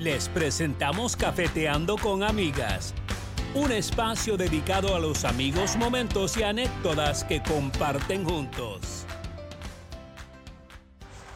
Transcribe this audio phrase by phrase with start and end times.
[0.00, 2.94] Les presentamos Cafeteando con Amigas,
[3.54, 9.04] un espacio dedicado a los amigos, momentos y anécdotas que comparten juntos.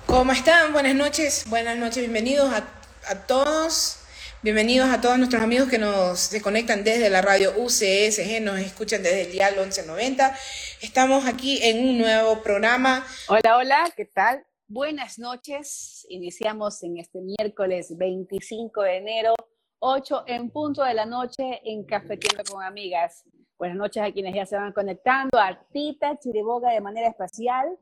[0.07, 0.73] ¿Cómo están?
[0.73, 2.67] Buenas noches, buenas noches, bienvenidos a,
[3.11, 3.99] a todos.
[4.41, 9.03] Bienvenidos a todos nuestros amigos que nos se conectan desde la radio UCSG, nos escuchan
[9.03, 10.39] desde el dial 1190.
[10.81, 13.07] Estamos aquí en un nuevo programa.
[13.29, 14.43] Hola, hola, ¿qué tal?
[14.67, 16.07] Buenas noches.
[16.09, 19.35] Iniciamos en este miércoles 25 de enero,
[19.79, 23.25] 8 en punto de la noche en Cafetiendo con Amigas.
[23.59, 25.39] Buenas noches a quienes ya se van conectando.
[25.39, 27.79] Artita Chiriboga de manera especial,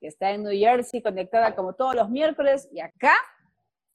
[0.00, 2.68] que está en New Jersey conectada como todos los miércoles.
[2.72, 3.14] Y acá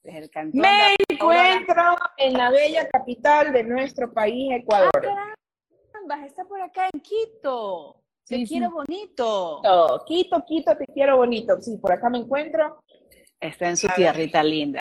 [0.04, 5.08] me encuentro en la bella capital de nuestro país, Ecuador.
[5.08, 8.05] Ah, está por acá en Quito.
[8.26, 9.62] Te quiero bonito.
[10.06, 11.60] Quito, Quito, te quiero bonito.
[11.60, 12.82] Sí, por acá me encuentro.
[13.40, 14.80] Está en su tierrita linda.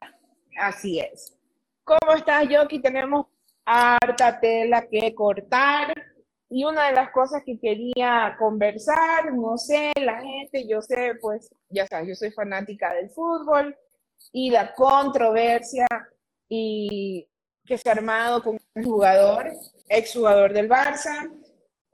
[0.58, 1.38] Así es.
[1.84, 2.80] ¿Cómo estás, Yoki?
[2.82, 3.28] Tenemos
[3.66, 5.94] harta tela que cortar.
[6.50, 11.50] Y una de las cosas que quería conversar, no sé, la gente, yo sé, pues,
[11.70, 13.76] ya sabes, yo soy fanática del fútbol
[14.32, 15.88] y la controversia
[16.48, 17.28] y
[17.66, 19.52] que se ha armado con un jugador,
[19.90, 21.32] exjugador del Barça,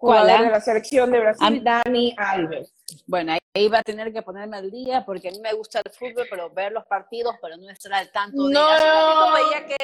[0.01, 2.73] jugador de la selección de Brasil, Dani Alves.
[3.05, 5.91] Bueno, ahí va a tener que ponerme al día porque a mí me gusta el
[5.91, 8.53] fútbol, pero ver los partidos, pero no estar al tanto de...
[8.53, 9.77] No, veía que...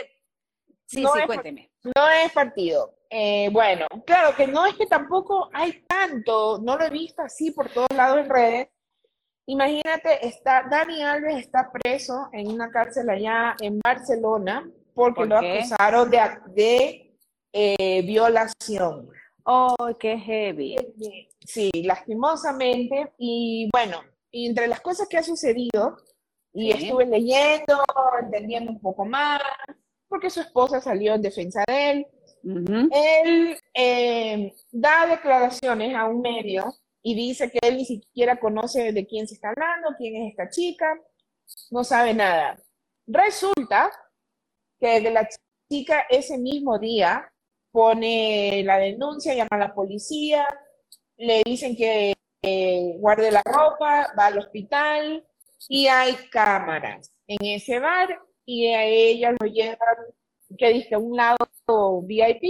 [0.86, 1.70] Sí, sí, cuénteme.
[1.84, 2.96] no es partido.
[3.10, 7.52] Eh, bueno, claro que no es que tampoco hay tanto, no lo he visto así
[7.52, 8.68] por todos lados en redes,
[9.50, 16.12] Imagínate, está, Dani Alves está preso en una cárcel allá en Barcelona porque lo acusaron
[16.12, 17.18] de, de
[17.54, 19.10] eh, violación.
[19.50, 20.76] Oh, qué heavy.
[21.40, 23.14] Sí, lastimosamente.
[23.18, 25.96] Y bueno, entre las cosas que ha sucedido,
[26.54, 27.82] y estuve leyendo,
[28.22, 29.42] entendiendo un poco más,
[30.10, 32.08] porque su esposa salió en defensa de él.
[32.92, 39.08] Él eh, da declaraciones a un medio y dice que él ni siquiera conoce de
[39.08, 41.00] quién se está hablando, quién es esta chica,
[41.72, 42.62] no sabe nada.
[43.06, 43.92] Resulta
[44.78, 45.30] que de la
[45.70, 47.32] chica ese mismo día
[47.72, 50.48] pone la denuncia, llama a la policía,
[51.18, 52.14] le dicen que
[53.00, 55.26] guarde la ropa, va al hospital
[55.68, 59.78] y hay cámaras en ese bar y a ella lo llevan,
[60.58, 61.38] que dice, a un lado
[62.04, 62.44] VIP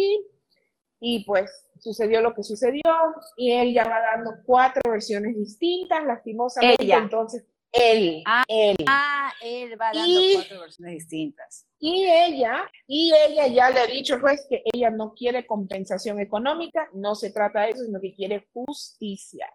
[1.00, 2.82] y pues sucedió lo que sucedió
[3.36, 6.84] y él ya va dando cuatro versiones distintas, lastimosamente.
[6.84, 6.98] Ella.
[6.98, 8.76] Entonces, él, ah, él.
[8.88, 11.68] Ah, él va dando cuatro versiones distintas.
[11.80, 16.20] Y ella, y ella ya le ha dicho al juez que ella no quiere compensación
[16.20, 19.48] económica, no se trata de eso, sino que quiere justicia.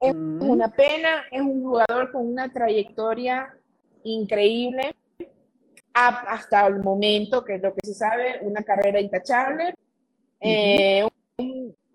[0.00, 0.48] Es mm.
[0.48, 3.52] una pena, es un jugador con una trayectoria
[4.04, 4.94] increíble
[5.92, 9.74] hasta el momento, que es lo que se sabe, una carrera intachable,
[10.40, 11.04] eh,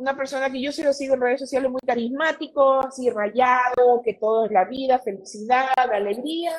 [0.03, 4.13] una persona que yo sí lo sigo en redes sociales muy carismático, así rayado, que
[4.15, 6.51] todo es la vida, felicidad, alegría,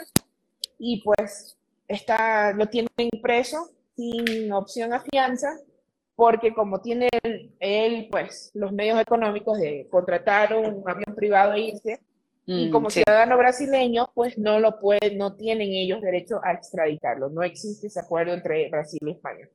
[0.79, 2.89] y pues está, lo tienen
[3.23, 5.59] preso sin opción a fianza,
[6.17, 7.09] porque como tiene
[7.61, 12.01] él, pues los medios económicos de contratar un avión privado e irse,
[12.47, 17.31] y mm, como ciudadano brasileño, pues no lo pueden, no tienen ellos derecho a extraditarlo.
[17.31, 19.49] No existe ese acuerdo entre Brasil y España.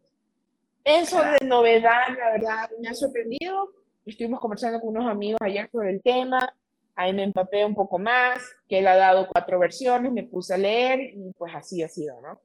[0.83, 3.78] Eso de novedad, la verdad, me ha sorprendido.
[4.05, 6.53] Estuvimos conversando con unos amigos ayer sobre el tema.
[6.95, 10.57] Ahí me empapé un poco más, que él ha dado cuatro versiones, me puse a
[10.57, 12.41] leer y pues así ha sido, ¿no?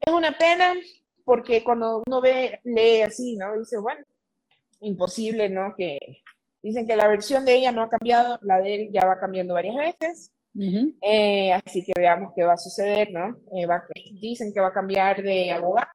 [0.00, 0.74] Es una pena
[1.24, 3.58] porque cuando uno ve, lee así, ¿no?
[3.58, 4.04] Dice, bueno,
[4.80, 5.74] imposible, ¿no?
[5.76, 5.98] Que
[6.62, 9.54] dicen que la versión de ella no ha cambiado, la de él ya va cambiando
[9.54, 10.32] varias veces.
[11.02, 13.36] Eh, así que veamos qué va a suceder, ¿no?
[13.54, 13.66] Eh,
[14.20, 15.90] dicen que va a cambiar de abogado,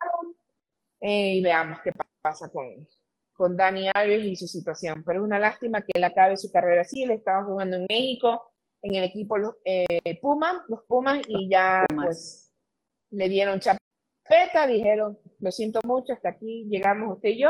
[0.99, 2.87] eh, y veamos qué pasa con,
[3.41, 5.03] con Dani Alves y su situación.
[5.03, 7.01] Pero es una lástima que él acabe su carrera así.
[7.01, 8.53] Él estaba jugando en México,
[8.83, 9.35] en el equipo
[9.65, 12.53] eh, Puma, los Pumas, y ya pues
[13.09, 17.49] le dieron chapeta, dijeron, lo siento mucho, hasta aquí llegamos usted y yo.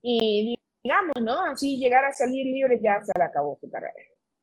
[0.00, 1.44] Y digamos, ¿no?
[1.44, 3.92] Así llegar a salir libre ya se le acabó su carrera,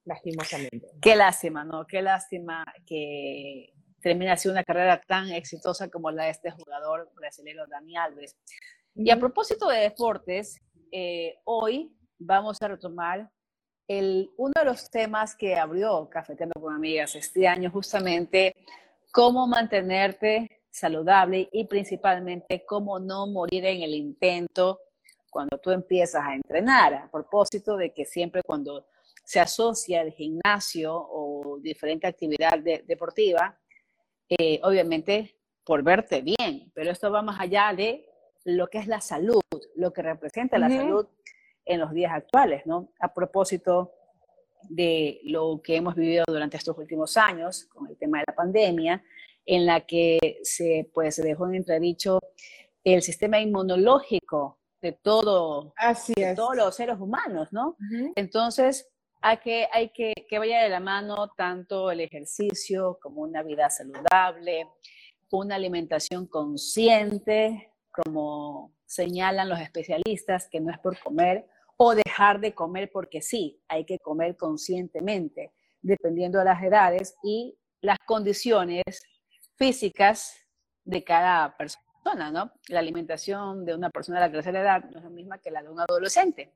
[0.03, 0.85] lastimosamente.
[1.01, 1.87] Qué lástima, ¿no?
[1.87, 7.65] Qué lástima que termina siendo una carrera tan exitosa como la de este jugador brasileño
[7.67, 8.35] Dani Alves.
[8.97, 13.29] Y a propósito de deportes, eh, hoy vamos a retomar
[13.89, 18.55] el, uno de los temas que abrió Cafeteando con Amigas este año, justamente
[19.11, 24.79] cómo mantenerte saludable y principalmente cómo no morir en el intento
[25.29, 28.87] cuando tú empiezas a entrenar, a propósito de que siempre cuando
[29.25, 33.59] se asocia el gimnasio o diferente actividad deportiva,
[34.29, 38.07] eh, obviamente por verte bien, pero esto va más allá de
[38.45, 39.41] lo que es la salud,
[39.75, 41.07] lo que representa la salud
[41.65, 42.93] en los días actuales, ¿no?
[42.99, 43.91] A propósito
[44.69, 49.03] de lo que hemos vivido durante estos últimos años con el tema de la pandemia,
[49.45, 52.19] en la que se, pues, se dejó en entredicho
[52.83, 55.73] el sistema inmunológico de, todo,
[56.35, 57.75] todos los seres humanos, ¿no?
[58.15, 58.87] Entonces,
[59.21, 63.71] hay que, hay que, que vaya de la mano tanto el ejercicio como una vida
[63.71, 64.67] saludable,
[65.31, 67.71] una alimentación consciente,
[68.03, 71.47] como señalan los especialistas, que no es por comer
[71.77, 75.51] o dejar de comer porque sí, hay que comer conscientemente,
[75.81, 78.83] dependiendo de las edades y las condiciones
[79.55, 80.35] físicas
[80.83, 82.51] de cada persona, ¿no?
[82.69, 85.63] La alimentación de una persona de la tercera edad no es la misma que la
[85.63, 86.53] de un adolescente.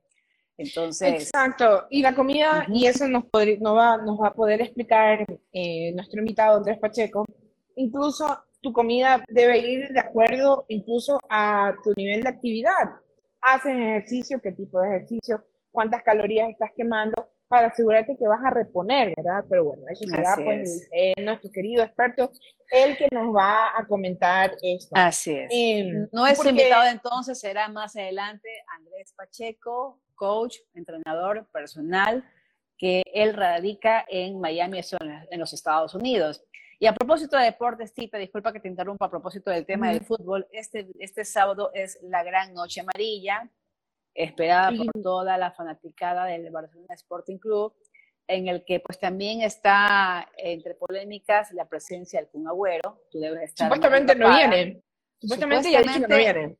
[0.56, 1.24] Entonces.
[1.24, 1.86] Exacto.
[1.90, 3.24] Y la comida, y eso nos,
[3.60, 7.24] no va, nos va a poder explicar eh, nuestro invitado Andrés Pacheco,
[7.76, 13.00] incluso tu comida debe ir de acuerdo incluso a tu nivel de actividad.
[13.40, 18.50] Haces ejercicio, qué tipo de ejercicio, cuántas calorías estás quemando para asegurarte que vas a
[18.50, 19.44] reponer, ¿verdad?
[19.48, 22.30] Pero bueno, eso será pues nuestro querido experto,
[22.70, 24.94] el que nos va a comentar esto.
[24.94, 25.50] Así es.
[25.52, 28.48] Eh, nuestro invitado entonces será más adelante
[28.78, 32.24] Andrés Pacheco, coach, entrenador personal,
[32.78, 34.80] que él radica en Miami,
[35.30, 36.44] en los Estados Unidos.
[36.82, 40.00] Y a propósito de deportes, Tita, disculpa que te interrumpa a propósito del tema del
[40.00, 43.50] fútbol, este, este sábado es la gran noche amarilla,
[44.14, 47.74] esperada por toda la fanaticada del Barcelona Sporting Club,
[48.26, 53.50] en el que pues también está entre polémicas la presencia del Kun Agüero, tú debes
[53.50, 53.66] estar...
[53.66, 54.82] Supuestamente no viene,
[55.20, 56.56] supuestamente, ya dicho que no viene.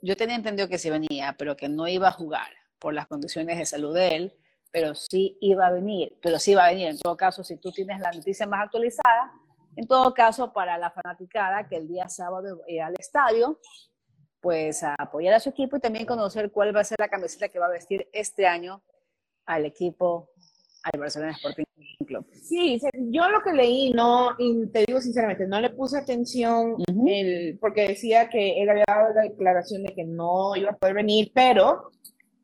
[0.00, 2.48] Yo tenía entendido que sí venía, pero que no iba a jugar
[2.78, 4.34] por las condiciones de salud de él,
[4.72, 6.88] pero sí iba a venir, pero sí iba a venir.
[6.88, 9.32] En todo caso, si tú tienes la noticia más actualizada,
[9.76, 13.60] en todo caso, para la fanaticada que el día sábado irá al estadio,
[14.40, 17.48] pues a apoyar a su equipo y también conocer cuál va a ser la camiseta
[17.48, 18.82] que va a vestir este año
[19.46, 20.30] al equipo,
[20.82, 21.64] al Barcelona Sporting
[22.06, 22.26] Club.
[22.32, 22.80] Sí,
[23.10, 26.76] yo lo que leí, no, y te digo sinceramente, no le puse atención
[27.06, 30.94] el, porque decía que él había dado la declaración de que no iba a poder
[30.94, 31.92] venir, pero,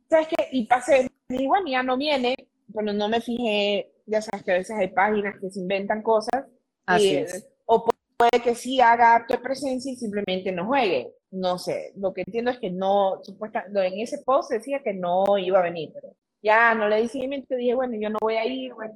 [0.09, 0.49] ¿sabes qué?
[0.53, 2.35] Y pasé y bueno, ya no viene,
[2.73, 6.47] pero no me fijé, ya sabes que a veces hay páginas que se inventan cosas.
[6.87, 7.49] Así es.
[7.67, 7.87] O
[8.17, 11.13] puede que sí haga acto de presencia y simplemente no juegue.
[11.31, 15.25] No sé, lo que entiendo es que no, supuestamente, en ese post decía que no
[15.37, 18.47] iba a venir, pero ya no le di seguimiento, dije, bueno, yo no voy a
[18.47, 18.95] ir, bueno,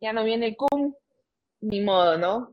[0.00, 0.92] ya no viene el cum,
[1.60, 2.52] ni modo, ¿no?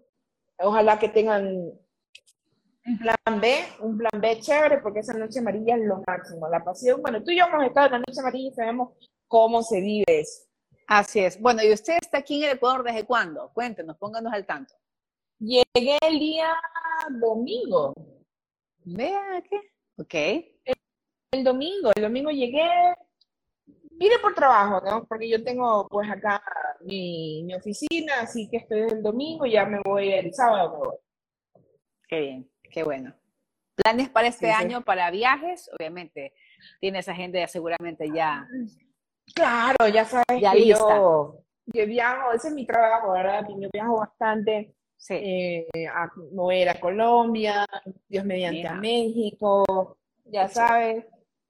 [0.60, 5.82] Ojalá que tengan un plan B, un plan B chévere, porque esa noche amarilla es
[5.86, 7.02] lo máximo, la pasión.
[7.02, 8.94] Bueno, tú y yo hemos estado en la noche amarilla y sabemos
[9.28, 10.46] cómo se vive eso.
[10.88, 11.40] Así es.
[11.40, 13.52] Bueno, ¿y usted está aquí en el Ecuador desde cuándo?
[13.54, 14.74] Cuéntenos, pónganos al tanto.
[15.40, 16.54] Llegué el día
[17.20, 17.94] domingo.
[18.84, 19.62] Vea qué.
[19.98, 20.14] Ok.
[21.32, 22.70] El, domingo, el domingo llegué,
[23.92, 25.06] vine por trabajo, ¿no?
[25.06, 26.42] Porque yo tengo pues acá
[26.82, 30.98] mi, mi oficina, así que estoy el domingo, ya me voy el sábado, me voy.
[32.08, 33.14] Qué bien, qué bueno.
[33.76, 35.70] ¿Planes para este año para viajes?
[35.78, 36.34] Obviamente,
[36.80, 38.48] tienes agenda seguramente ya
[39.34, 43.46] Claro, ya sabes que yo, yo viajo, ese es mi trabajo, ¿verdad?
[43.50, 44.76] Yo viajo bastante
[45.10, 47.66] eh, a mover a Colombia,
[48.08, 51.06] Dios mediante a México, ya sabes.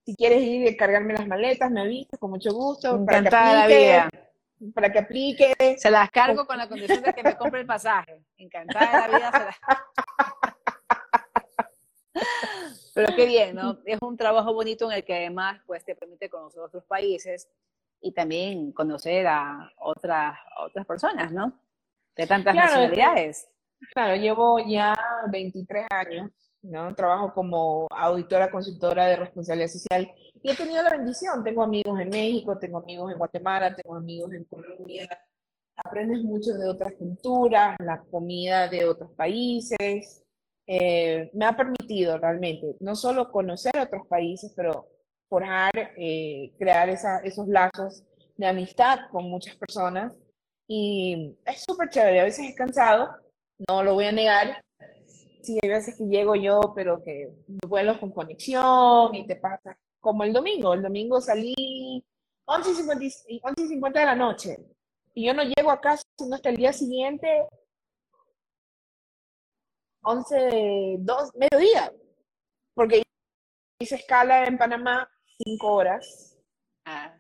[0.06, 2.96] Si quieres ir y cargarme las maletas, me avisas con mucho gusto.
[2.96, 4.74] Encantada para que aplique, la vida.
[4.74, 5.78] Para que aplique.
[5.80, 8.22] Se las cargo con la condición de que me compre el pasaje.
[8.38, 9.56] Encantada de la vida.
[12.94, 13.78] Pero qué bien, ¿no?
[13.86, 17.50] Es un trabajo bonito en el que además pues, te permite conocer otros países
[18.02, 21.60] y también conocer a otras, otras personas, ¿no?
[22.16, 23.50] De tantas nacionalidades.
[23.94, 24.96] Claro, llevo ya
[25.30, 26.32] 23 años,
[26.62, 26.94] ¿no?
[26.96, 31.44] Trabajo como auditora, consultora de responsabilidad social y he tenido la bendición.
[31.44, 35.08] Tengo amigos en México, tengo amigos en Guatemala, tengo amigos en Colombia.
[35.76, 40.25] Aprendes mucho de otras culturas, la comida de otros países.
[40.68, 44.88] Eh, me ha permitido realmente no solo conocer otros países, pero
[45.30, 48.04] forjar, eh, crear esos lazos
[48.38, 50.14] de amistad con muchas personas.
[50.68, 53.10] Y es súper chévere, a veces es cansado,
[53.68, 54.64] no lo voy a negar.
[55.42, 57.30] Sí, hay veces que llego yo, pero que
[57.68, 59.78] vuelo con conexión y te pasa.
[60.00, 62.04] Como el domingo, el domingo salí
[62.46, 64.58] 11.50 y 50 de la noche
[65.14, 67.48] y yo no llego a casa sino hasta el día siguiente
[70.06, 71.92] 11, 2, mediodía,
[72.74, 73.04] porque
[73.80, 75.10] hice escala en Panamá
[75.44, 76.38] cinco horas.
[76.86, 77.14] Ah,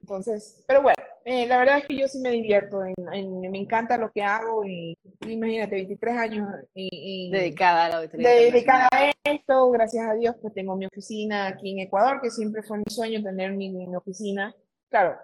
[0.00, 3.96] Entonces, pero bueno, eh, la verdad es que yo sí me divierto, en, me encanta
[3.96, 10.06] lo que hago y imagínate, 23 años y, dedicada a la Dedicada a esto, gracias
[10.08, 13.52] a Dios, pues tengo mi oficina aquí en Ecuador, que siempre fue mi sueño tener
[13.52, 14.54] mi, mi oficina.
[14.90, 15.16] Claro,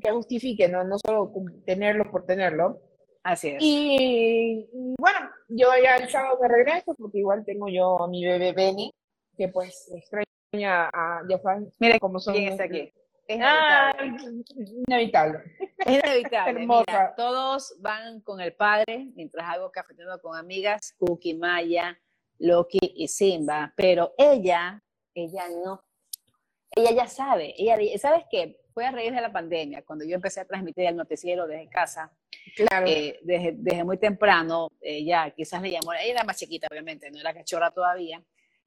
[0.00, 0.84] que justifique, ¿no?
[0.84, 1.32] no solo
[1.64, 2.80] tenerlo por tenerlo.
[3.22, 3.56] Así es.
[3.60, 8.52] Y, bueno, yo ya el sábado me regreso porque igual tengo yo a mi bebé
[8.52, 8.92] Benny,
[9.36, 12.34] que pues extraña a, ya saben, Mira cómo son.
[12.34, 12.92] ¿Quién está aquí?
[13.28, 13.92] Es ah,
[14.88, 15.38] inevitable.
[15.78, 16.66] Es inevitable.
[16.66, 21.96] Mira, todos van con el padre mientras hago cafeteando con amigas, Cookie, Maya,
[22.38, 24.82] Loki y Simba, pero ella,
[25.14, 25.80] ella no.
[26.74, 28.60] Ella ya sabe, ella, ¿sabes qué?
[28.72, 32.12] fue a raíz de la pandemia, cuando yo empecé a transmitir el noticiero desde casa,
[32.54, 32.86] claro.
[32.86, 37.18] Eh, desde, desde, muy temprano, ella quizás le llamó, ella era más chiquita obviamente, no
[37.18, 38.22] era cachorra todavía,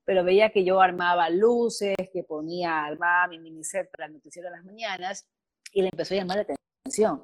[0.05, 4.55] pero veía que yo armaba luces, que ponía, armaba mi miniset para el noticiero de
[4.55, 5.27] las mañanas,
[5.71, 7.23] y le empezó a llamar la atención.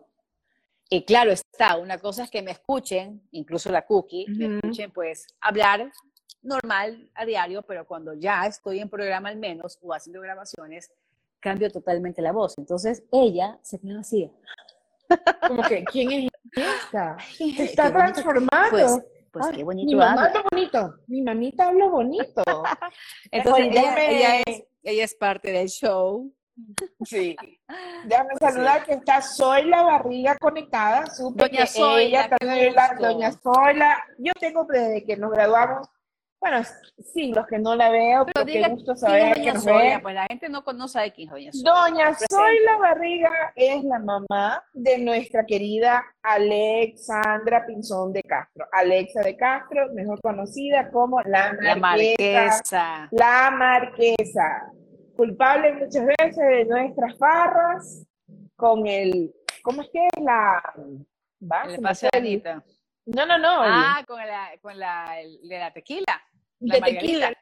[0.89, 5.28] Y claro está, una cosa es que me escuchen, incluso la cookie, me escuchen pues
[5.39, 5.92] hablar
[6.42, 10.92] normal a diario, pero cuando ya estoy en programa al menos o haciendo grabaciones,
[11.39, 12.58] cambio totalmente la voz.
[12.58, 14.32] Entonces ella se quedó así.
[15.48, 17.18] Como que, ¿quién es esta?
[17.20, 18.70] Se está transformando.
[18.70, 19.00] Pues,
[19.32, 20.96] pues qué bonito Mi mamá habla bonito.
[21.08, 22.44] Mi mamita habla bonito.
[23.32, 26.34] Entonces ella, es, ella es parte del show.
[27.06, 27.36] Sí.
[28.06, 31.06] Déjame saludar que está Soy la Barriga conectada.
[31.34, 32.13] Doña Soy,
[33.00, 34.03] Doña Soyla.
[34.18, 35.88] Yo tengo desde que nos graduamos
[36.39, 36.63] bueno,
[37.13, 40.00] sí, los que no la veo, pero qué gusto saber que nos ve.
[40.01, 42.27] Pues la gente no, conoce sabe quién es Doña Soy.
[42.29, 48.65] Doña Barriga es la mamá de nuestra querida Alexandra Pinzón de Castro.
[48.72, 51.67] Alexa de Castro, mejor conocida como la Marquesa.
[51.67, 53.10] La Marquesa.
[53.12, 54.72] La Marquesa.
[55.17, 58.05] Culpable muchas veces de nuestras farras
[58.55, 60.63] con el, ¿cómo es que es la?
[61.41, 61.63] Va,
[62.13, 62.43] el.
[63.05, 63.62] No, no, no.
[63.63, 66.22] Ah, con la, con la, de la tequila.
[66.60, 67.34] De tequila.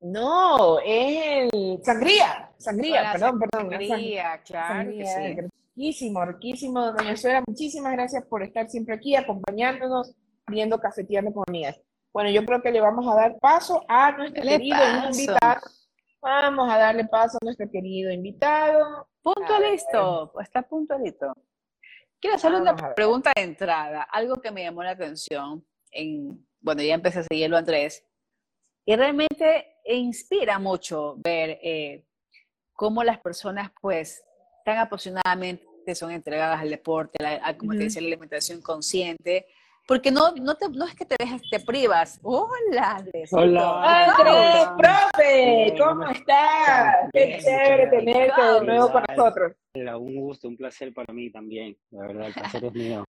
[0.00, 2.50] No, es el sangría.
[2.58, 3.70] Sangría, perdón, perdón.
[3.70, 4.90] Sangría, claro.
[4.90, 5.50] Que sí.
[5.76, 7.42] Riquísimo, riquísimo, doña Suera.
[7.46, 10.14] Muchísimas gracias por estar siempre aquí, acompañándonos,
[10.46, 11.80] viendo Cafeteando con Amigas.
[12.12, 14.78] Bueno, yo creo que le vamos a dar paso a nuestro querido
[15.10, 15.60] invitado.
[16.22, 19.08] Vamos a darle paso a nuestro querido invitado.
[19.22, 21.32] Punto listo, está puntualito.
[22.18, 26.94] Quiero hacerle una pregunta de entrada, algo que me llamó la atención, en, bueno, ya
[26.94, 28.04] empecé a seguirlo Andrés,
[28.84, 32.04] y realmente inspira mucho ver eh,
[32.72, 34.24] cómo las personas, pues,
[34.64, 39.46] tan apasionadamente son entregadas al deporte, a, como te decía, la alimentación consciente,
[39.86, 42.20] porque no, no, te, no es que te dejas, te privas.
[42.22, 43.30] Hola, Andrés.
[43.32, 44.14] Hola.
[44.14, 46.94] Andrés, profe, ¿cómo estás?
[47.12, 49.52] Qué chévere tenerte de nuevo con nosotros.
[49.74, 51.76] Un gusto, un placer para mí también.
[51.90, 53.04] La verdad, el placer es mío.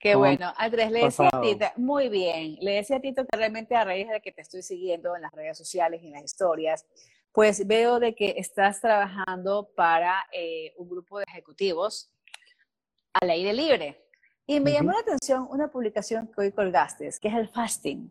[0.00, 0.50] Qué bueno.
[0.56, 4.08] Andrés, le decía a Tito, muy bien, le decía a Tito que realmente a raíz
[4.08, 6.86] de que te estoy siguiendo en las redes sociales y en las historias,
[7.32, 12.10] pues veo de que estás trabajando para eh, un grupo de ejecutivos
[13.12, 14.02] al aire libre.
[14.46, 18.10] Y me llamó la atención una publicación que hoy colgaste, que es el fasting.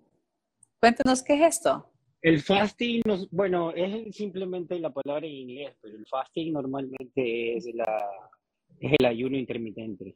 [0.80, 1.92] Cuéntanos qué es esto.
[2.22, 8.10] El fasting, bueno, es simplemente la palabra en inglés, pero el fasting normalmente es, la,
[8.80, 10.16] es el ayuno intermitente.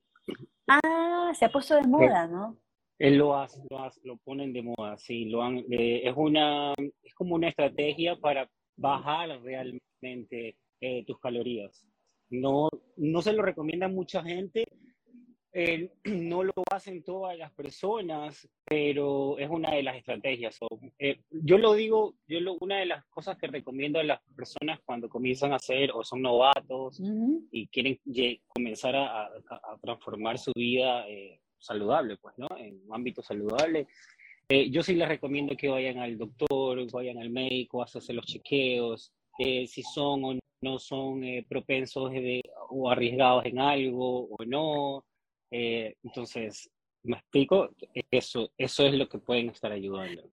[0.67, 2.57] Ah, se ha puesto de moda, ¿no?
[2.99, 7.13] Él lo hace, lo, lo ponen de moda, sí, lo han, eh, es una, es
[7.15, 11.85] como una estrategia para bajar realmente eh, tus calorías.
[12.29, 14.63] No, no se lo recomienda mucha gente
[15.53, 20.57] eh, no lo hacen todas las personas, pero es una de las estrategias.
[20.97, 24.79] Eh, yo lo digo, yo lo, una de las cosas que recomiendo a las personas
[24.83, 26.99] cuando comienzan a hacer o son novatos
[27.51, 27.99] y quieren
[28.47, 29.29] comenzar a,
[29.81, 32.47] transformar su vida eh, saludable, pues, ¿no?
[32.57, 33.87] En un ámbito saludable.
[34.49, 39.83] yo sí les recomiendo que vayan al doctor, vayan al médico, hacerse los chequeos, si
[39.83, 42.11] son o no son propensos
[42.69, 45.03] o arriesgados en algo o no.
[45.55, 46.67] Eh, entonces,
[47.03, 47.69] ¿me explico?
[48.09, 50.23] Eso, eso es lo que pueden estar ayudando.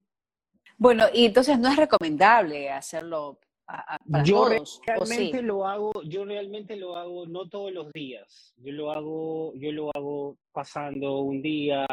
[0.79, 4.49] Bueno, y entonces no es recomendable hacerlo a, para yo
[4.87, 8.55] realmente lo hago, yo realmente lo hago no todos los días.
[8.57, 11.87] Yo lo hago, yo lo hago pasando un día,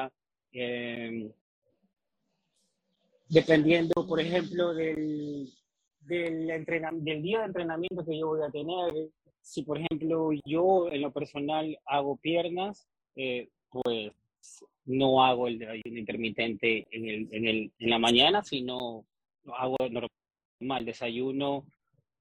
[0.53, 1.29] em,
[3.27, 5.49] dependiendo, por ejemplo, del,
[5.99, 9.09] del, del día de entrenamiento que yo voy a tener.
[9.41, 14.11] Si, por ejemplo, yo en lo personal hago piernas, eh, pues
[14.85, 19.05] no hago el ayuno intermitente en, el, en, el, en la mañana, sino
[19.57, 21.65] hago normal, desayuno,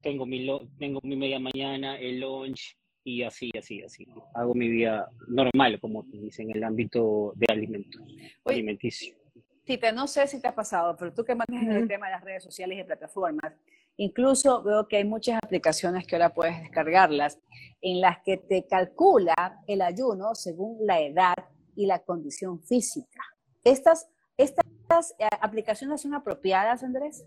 [0.01, 0.45] tengo mi,
[0.77, 4.05] tengo mi media mañana, el lunch y así, así, así.
[4.33, 8.01] Hago mi vida normal, como dicen, en el ámbito de alimentos,
[8.43, 9.15] alimenticio.
[9.63, 12.23] Tita, no sé si te ha pasado, pero tú que manejas el tema de las
[12.23, 13.53] redes sociales y plataformas,
[13.97, 17.39] incluso veo que hay muchas aplicaciones que ahora puedes descargarlas,
[17.81, 21.35] en las que te calcula el ayuno según la edad
[21.75, 23.21] y la condición física.
[23.63, 27.25] ¿Estas, estas eh, aplicaciones son apropiadas, Andrés?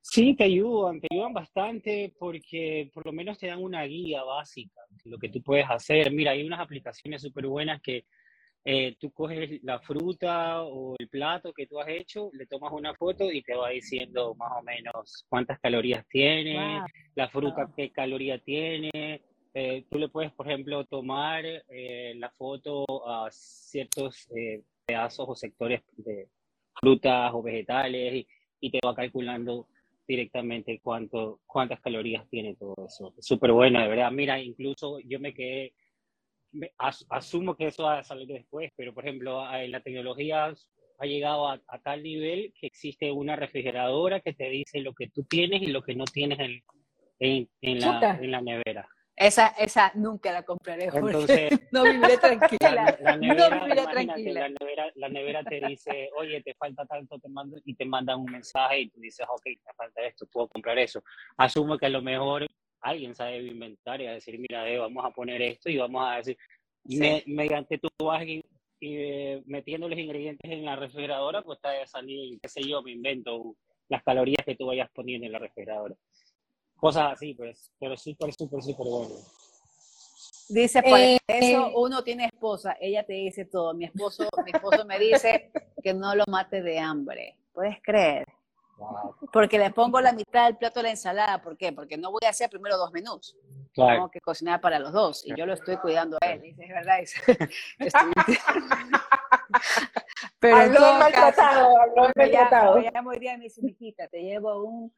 [0.00, 4.80] Sí, te ayudan, te ayudan bastante porque por lo menos te dan una guía básica
[4.90, 6.12] de lo que tú puedes hacer.
[6.12, 8.06] Mira, hay unas aplicaciones súper buenas que
[8.68, 12.92] eh, tú coges la fruta o el plato que tú has hecho, le tomas una
[12.94, 16.82] foto y te va diciendo más o menos cuántas calorías tiene,
[17.14, 19.22] la fruta qué caloría tiene.
[19.54, 24.28] Eh, tú le puedes, por ejemplo, tomar eh, la foto a ciertos
[24.84, 26.28] pedazos o sectores de
[26.74, 28.26] frutas o vegetales y,
[28.60, 29.68] y te va calculando
[30.08, 33.14] directamente cuánto, cuántas calorías tiene todo eso.
[33.20, 34.10] Súper bueno, de verdad.
[34.10, 35.72] Mira, incluso yo me quedé,
[37.08, 40.52] asumo que eso va a salir después, pero por ejemplo, la tecnología
[40.98, 45.24] ha llegado a, tal nivel que existe una refrigeradora que te dice lo que tú
[45.24, 46.62] tienes y lo que no tienes en,
[47.18, 48.88] en, en la, en la nevera.
[49.16, 50.90] Esa, esa nunca la compraré.
[50.92, 52.98] Entonces, no viviré tranquila.
[53.00, 54.40] La, nevera, no viviré tranquila.
[54.40, 58.20] La nevera, la nevera, te dice, oye, te falta tanto, te mando, y te mandan
[58.20, 61.02] un mensaje y tú dices, ok, me falta esto, puedo comprar eso.
[61.38, 62.46] Asumo que a lo mejor
[62.88, 66.16] alguien sabe inventar y a decir, mira, eh, vamos a poner esto y vamos a
[66.16, 66.36] decir,
[67.26, 67.88] mediante tu
[68.24, 68.42] y,
[68.80, 72.92] eh, metiendo los ingredientes en la refrigeradora, pues te a salir, qué sé yo, me
[72.92, 73.56] invento
[73.88, 75.96] las calorías que tú vayas poniendo en la refrigeradora
[76.76, 79.14] cosas así, pues, pero súper, súper, súper bueno.
[80.48, 83.74] Dice, por eh, eso uno tiene esposa, ella te dice todo.
[83.74, 85.50] Mi esposo, mi esposo me dice
[85.82, 87.36] que no lo mate de hambre.
[87.52, 88.25] ¿Puedes creer?
[89.32, 91.42] Porque le pongo la mitad del plato de la ensalada.
[91.42, 91.72] ¿Por qué?
[91.72, 93.36] Porque no voy a hacer primero dos menús.
[93.74, 95.26] Tengo que cocinar para los dos.
[95.26, 96.42] Y yo lo estoy cuidando a él.
[96.42, 96.98] Dice, es verdad.
[100.38, 102.78] Pero habló maltratado, habló maltratado.
[102.80, 104.92] Ya, muy bien, me dice, mijita, te llevo un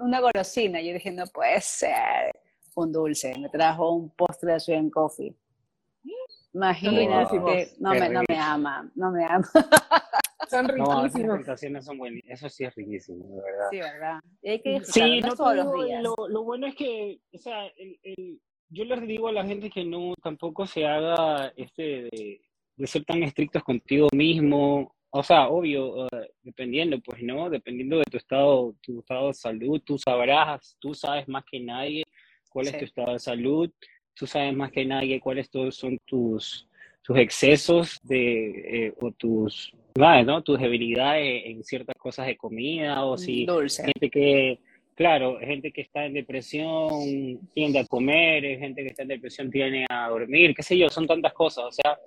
[0.00, 0.80] una golosina.
[0.80, 2.32] Yo dije, no puede ser
[2.74, 3.34] un dulce.
[3.38, 5.34] Me trajo un postre de Sweet Coffee.
[6.52, 7.38] Imagínate
[7.78, 9.48] no me, no me ama, no me ama.
[10.48, 10.88] Son riquísimos.
[10.88, 12.22] No, las presentaciones son buenas.
[12.26, 13.66] Eso sí es riquísimo, de verdad.
[13.70, 14.20] Sí, ¿verdad?
[14.42, 16.02] Y hay que sí, no todos los días.
[16.02, 19.70] Lo, lo, bueno es que, o sea, el, el, yo les digo a la gente
[19.70, 22.40] que no tampoco se haga este de,
[22.76, 27.50] de ser tan estrictos contigo mismo o sea, obvio, eh, dependiendo, pues, ¿no?
[27.50, 32.04] Dependiendo de tu estado, tu estado de salud, tú sabrás, tú sabes más que nadie
[32.48, 33.70] cuál es tu estado de salud,
[34.14, 36.68] tú sabes más que nadie cuáles son tus,
[37.10, 40.44] tus excesos de, eh, o tus, ¿no?
[40.44, 43.82] Tus debilidades en ciertas cosas de comida, o si Dulce.
[43.82, 44.60] gente que,
[44.94, 49.86] claro, gente que está en depresión tiende a comer, gente que está en depresión tiende
[49.90, 51.98] a dormir, qué sé yo, son tantas cosas, o sea,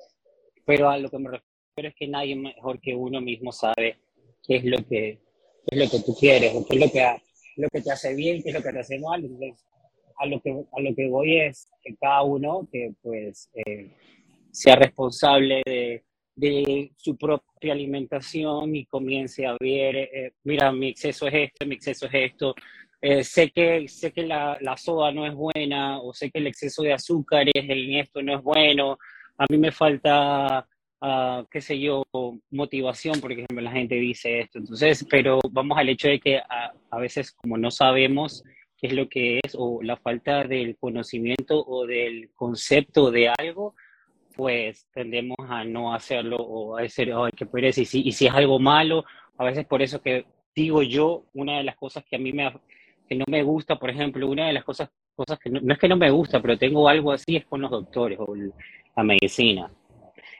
[0.63, 3.98] pero a lo que me refiero es que nadie mejor que uno mismo sabe
[4.48, 5.20] qué es lo que,
[5.66, 7.06] es lo que tú quieres, qué es lo que,
[7.58, 9.22] lo que te hace bien, qué es lo que te hace mal.
[9.22, 9.66] Entonces,
[10.18, 13.92] a lo que, a lo que voy es que cada uno que pues eh,
[14.54, 16.04] sea responsable de,
[16.36, 21.76] de, su propia alimentación y comience a ver, eh, mira, mi exceso es esto, mi
[21.76, 22.56] exceso es esto,
[23.02, 26.48] eh, sé que, sé que la, la, soda no es buena o sé que el
[26.48, 28.98] exceso de azúcares en esto no es bueno,
[29.38, 30.68] a mí me falta
[31.52, 32.06] qué sé yo,
[32.52, 34.60] motivación, por ejemplo, la gente dice esto.
[34.60, 38.44] Entonces, pero vamos al hecho de que a, a, veces como no sabemos
[38.78, 43.76] qué es lo que es o la falta del conocimiento o del concepto de algo,
[44.36, 48.28] pues tendemos a no hacerlo o a decir, ay, qué pereza, y si, y si
[48.28, 49.06] es algo malo,
[49.38, 52.52] a veces por eso que digo yo, una de las cosas que a mí me,
[53.08, 55.80] que no me gusta, por ejemplo, una de las cosas, cosas que no, no es
[55.80, 59.72] que no me gusta, pero tengo algo así, es con los doctores o la medicina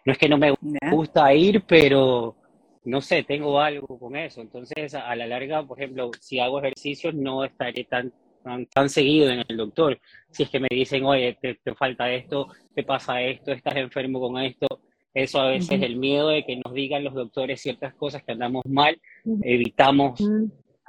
[0.06, 0.54] no es que no me
[0.92, 2.36] gusta ir, pero
[2.86, 4.42] no sé, tengo algo con eso.
[4.42, 8.12] Entonces, a la larga, por ejemplo, si hago ejercicios, no estaré tan,
[8.44, 10.00] tan, seguido en el doctor.
[10.30, 14.40] Si es que me dicen, oye, te, falta esto, te pasa esto, estás enfermo con
[14.42, 14.68] esto.
[15.14, 18.66] Eso a veces el miedo de que nos digan los doctores ciertas cosas que andamos
[18.66, 19.00] mal,
[19.44, 20.20] evitamos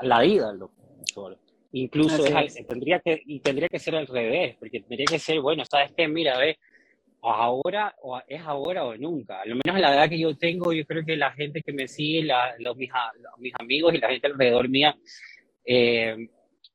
[0.00, 1.38] la ida al doctor.
[1.72, 2.22] Incluso
[2.68, 6.08] tendría que, y tendría que ser al revés, porque tendría que ser, bueno, ¿sabes qué?
[6.08, 6.56] Mira, ve,
[7.20, 9.40] ahora, o es ahora o nunca.
[9.40, 12.28] Al menos la edad que yo tengo, yo creo que la gente que me sigue,
[12.58, 12.90] los, mis,
[13.38, 14.96] mis, amigos y la gente alrededor mía,
[15.64, 16.28] eh,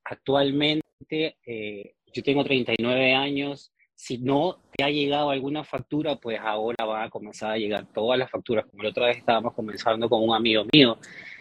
[0.04, 6.86] actualmente, eh, yo tengo 39 años, si no te ha llegado alguna factura, pues ahora
[6.86, 8.66] van a comenzar a llegar todas las facturas.
[8.66, 10.98] Como la otra vez estábamos comenzando con un amigo mío,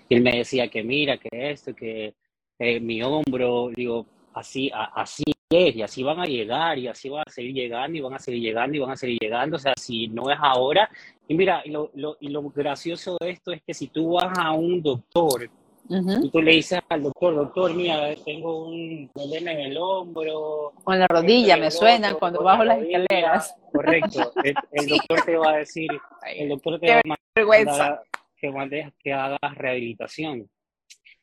[0.09, 2.15] y él me decía que mira, que esto, que
[2.59, 7.23] eh, mi hombro, digo, así, así es, y así van a llegar, y así van
[7.27, 9.57] a seguir llegando, y van a seguir llegando, y van a seguir llegando.
[9.57, 10.91] O sea, si no es ahora.
[11.29, 14.53] Y mira, lo, lo, y lo gracioso de esto es que si tú vas a
[14.53, 15.49] un doctor
[15.89, 20.73] y tú le dices al doctor, doctor, mira, tengo un problema en el hombro.
[20.85, 23.55] O en la rodilla, me suena cuando bajo las escaleras.
[23.73, 24.33] Correcto.
[24.73, 25.91] El, doctor te va a decir,
[26.27, 28.05] el doctor te va a mandar
[28.37, 30.49] que, que hagas rehabilitación.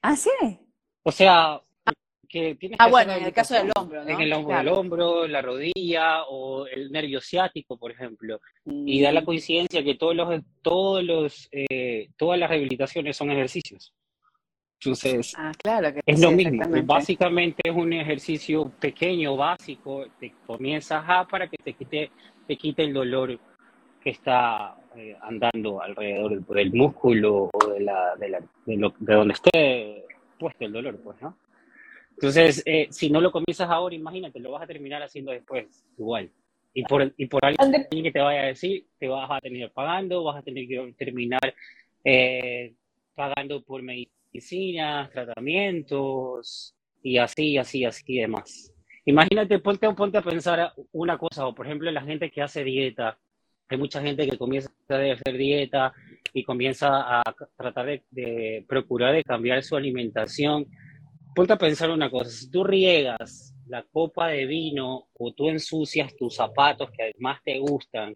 [0.02, 0.30] ¿Ah, sí?
[1.04, 1.62] O sea,
[2.28, 4.10] que tienes Ah, bueno, en el caso del hombro, ¿no?
[4.10, 8.40] En el hombro, el hombro, la rodilla o el nervio ciático, por ejemplo.
[8.66, 9.26] Y da la mm.
[9.26, 13.94] coincidencia que todos los, todos los, eh, todas las rehabilitaciones son ejercicios.
[14.80, 16.64] Entonces, ah, claro es lo mismo.
[16.84, 20.06] Básicamente es un ejercicio pequeño, básico.
[20.20, 22.12] Te comienzas a para que te quite,
[22.48, 23.40] te quite el dolor
[24.04, 29.14] que está eh, andando alrededor del, músculo o de, la, de, la, de, lo, de,
[29.14, 30.06] donde esté
[30.38, 31.38] puesto el dolor, pues, ¿no?
[32.12, 36.30] Entonces, eh, si no lo comienzas ahora, imagínate, lo vas a terminar haciendo después, igual.
[36.74, 40.24] Y por, y por alguien que te vaya a decir, te vas a tener pagando,
[40.24, 41.54] vas a tener que terminar
[42.04, 42.74] eh,
[43.16, 48.72] pagando por medicina medicinas, tratamientos y así, así, así y demás.
[49.06, 53.18] Imagínate, ponte, ponte a pensar una cosa, o por ejemplo la gente que hace dieta.
[53.70, 55.94] Hay mucha gente que comienza a hacer dieta
[56.34, 57.24] y comienza a
[57.58, 60.66] tratar de, de procurar de cambiar su alimentación.
[61.34, 66.16] Ponte a pensar una cosa, si tú riegas la copa de vino o tú ensucias
[66.16, 68.16] tus zapatos que además te gustan,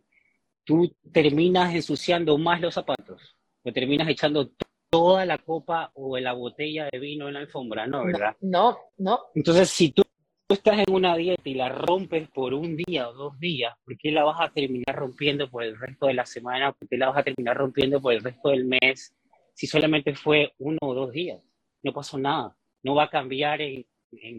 [0.64, 4.52] tú terminas ensuciando más los zapatos, o terminas echando
[4.90, 8.06] toda la copa o la botella de vino en la alfombra, ¿no?
[8.06, 8.36] ¿Verdad?
[8.42, 9.20] No, no.
[9.36, 10.04] Entonces, si tú
[10.50, 14.12] estás en una dieta y la rompes por un día o dos días, ¿por qué
[14.12, 16.72] la vas a terminar rompiendo por el resto de la semana?
[16.72, 19.16] ¿Por qué la vas a terminar rompiendo por el resto del mes?
[19.54, 21.44] Si solamente fue uno o dos días,
[21.84, 22.56] no pasó nada.
[22.82, 23.86] No va a cambiar en,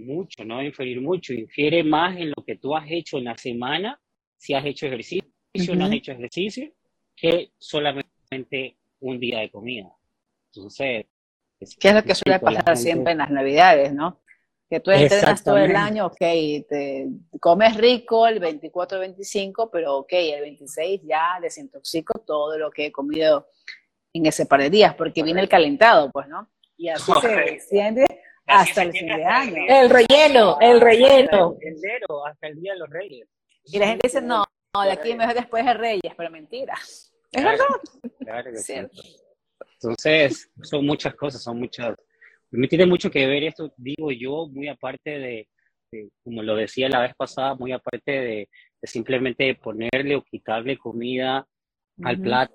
[0.04, 1.32] mucho, no va a inferir mucho.
[1.32, 4.00] Infiere más en lo que tú has hecho en la semana,
[4.36, 5.30] si has hecho ejercicio
[5.70, 6.72] o no has hecho ejercicio,
[7.14, 9.90] que solamente un día de comida.
[10.54, 11.06] Entonces,
[11.78, 14.22] ¿Qué es lo que suele pasar siempre en las Navidades, no?
[14.68, 17.08] Que tú entrenas todo el año, ok, te
[17.40, 22.92] comes rico el 24, 25, pero ok, el 26 ya desintoxico todo lo que he
[22.92, 23.48] comido
[24.12, 26.48] en ese par de días, porque viene el calentado, pues, ¿no?
[26.76, 28.06] Y así se desciende
[28.46, 29.62] hasta el fin de año.
[29.68, 31.56] El relleno, el relleno.
[31.60, 33.28] Enero, hasta el día de los reyes.
[33.64, 36.74] Y la gente dice, no, no de aquí mejor después de reyes, pero mentira.
[37.32, 37.66] Es verdad.
[38.20, 38.74] Claro que sí.
[39.82, 41.96] Entonces, son muchas cosas, son muchas.
[42.50, 45.48] Me tiene mucho que ver esto, digo yo, muy aparte de,
[46.22, 48.48] como lo decía la vez pasada, muy aparte de,
[48.82, 51.46] simplemente ponerle o quitarle comida
[52.02, 52.54] al plato.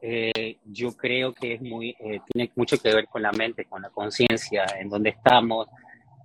[0.00, 3.82] Eh, yo creo que es muy, eh, tiene mucho que ver con la mente, con
[3.82, 5.68] la conciencia, en donde estamos,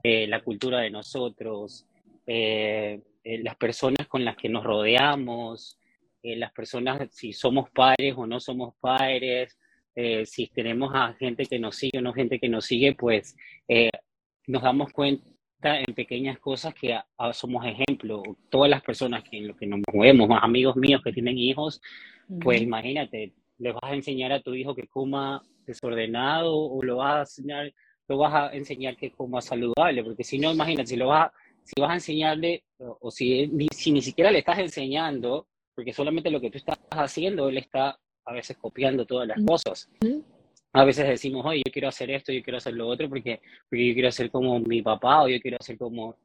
[0.03, 1.85] eh, la cultura de nosotros,
[2.25, 5.77] las personas con las que nos rodeamos,
[6.21, 9.57] las personas, si somos padres o no somos padres,
[9.95, 13.35] eh, si tenemos a gente que nos sigue o no gente que nos sigue, pues
[13.67, 13.89] eh,
[14.47, 15.23] nos damos cuenta
[15.63, 16.97] en pequeñas cosas que
[17.33, 18.23] somos ejemplo.
[18.49, 21.81] Todas las personas que en lo que nos movemos, más amigos míos que tienen hijos,
[22.41, 27.15] pues imagínate, les vas a enseñar a tu hijo que coma desordenado o lo vas
[27.15, 27.73] a enseñar,
[28.07, 31.33] lo vas a enseñar que coma saludable, porque si no, imagínate, si lo vas a,
[31.63, 36.41] si vas a enseñarle, o, si, si ni siquiera le estás enseñando, porque solamente lo
[36.41, 39.89] que tú estás haciendo, él está a veces copiando todas las cosas.
[40.71, 43.87] A veces decimos, oye, yo quiero hacer esto, yo quiero hacer lo otro, porque, porque
[43.87, 46.15] yo quiero hacer como mi papá o yo quiero hacer como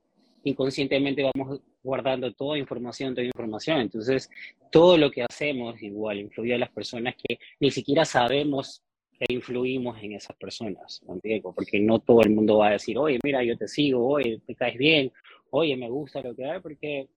[0.45, 3.81] inconscientemente vamos guardando toda información, toda información.
[3.81, 4.31] Entonces,
[4.71, 8.83] todo lo que hacemos igual influye a las personas que ni siquiera sabemos
[9.19, 11.53] que influimos en esas personas, Diego?
[11.53, 14.55] Porque no todo el mundo va a decir, oye, mira, yo te sigo, oye, te
[14.55, 15.13] caes bien,
[15.51, 17.09] oye, me gusta lo que hay, porque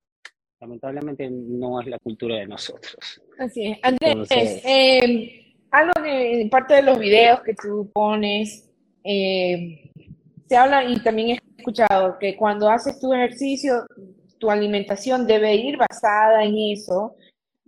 [0.61, 3.21] lamentablemente no es la cultura de nosotros.
[3.39, 3.79] Así es.
[3.81, 4.29] Andrés,
[4.63, 8.69] eh, algo que parte de los videos que tú pones,
[9.03, 9.91] eh,
[10.47, 13.85] se habla y también he escuchado que cuando haces tu ejercicio,
[14.37, 17.15] tu alimentación debe ir basada en eso,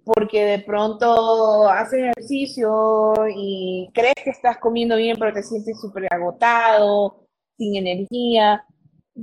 [0.03, 6.07] porque de pronto haces ejercicio y crees que estás comiendo bien, pero te sientes súper
[6.13, 7.25] agotado,
[7.57, 8.63] sin energía.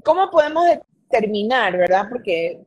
[0.05, 0.65] ¿Cómo podemos
[1.11, 2.07] determinar, verdad?
[2.09, 2.65] Porque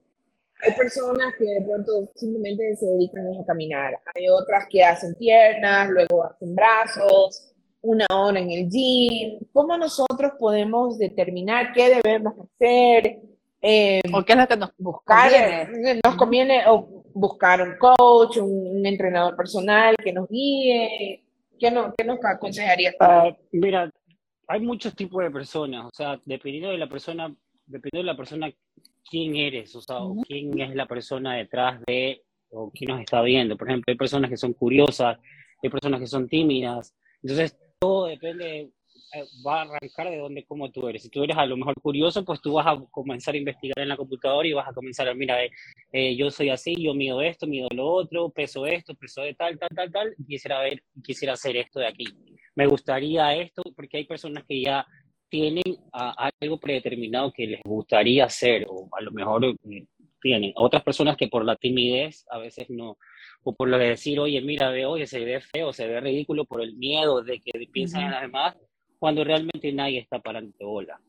[0.64, 4.00] hay personas que de pronto simplemente se dedican a caminar.
[4.16, 9.40] Hay otras que hacen piernas, luego hacen brazos, una hora en el gym.
[9.52, 13.20] ¿Cómo nosotros podemos determinar qué debemos hacer?
[13.62, 16.00] Eh, ¿O qué es lo que nos buscar, conviene?
[16.04, 21.24] Nos conviene o buscar un coach, un, entrenador personal que nos guíe.
[21.60, 22.94] ¿Qué, no, qué nos aconsejaría?
[23.00, 23.90] Uh, mira,
[24.48, 25.86] hay muchos tipos de personas.
[25.86, 27.34] O sea, dependiendo de la persona
[27.66, 28.52] dependiendo de la persona,
[29.10, 33.58] quién eres, o sea, quién es la persona detrás de, o quién nos está viendo.
[33.58, 35.18] Por ejemplo, hay personas que son curiosas,
[35.62, 36.96] hay personas que son tímidas.
[37.22, 38.72] Entonces, todo depende
[39.16, 41.04] eh, va a arrancar de dónde, cómo tú eres.
[41.04, 43.90] Si tú eres a lo mejor curioso, pues tú vas a comenzar a investigar en
[43.90, 45.52] la computadora y vas a comenzar a, mira, eh,
[45.92, 49.60] eh, yo soy así, yo mido esto, mido lo otro, peso esto, peso de tal,
[49.60, 52.06] tal, tal, tal, quisiera ver, quisiera hacer esto de aquí.
[52.56, 54.86] Me gustaría esto, porque hay personas que ya
[55.34, 59.58] tienen algo predeterminado que les gustaría hacer, o a lo mejor
[60.22, 60.54] tienen.
[60.56, 63.00] Otras personas que por la timidez a veces no,
[63.42, 66.46] o por lo de decir, oye, mira, ve, oye, se ve feo, se ve ridículo
[66.46, 68.56] por el miedo de que piensan en las demás,
[69.00, 71.02] cuando realmente nadie está parando bola.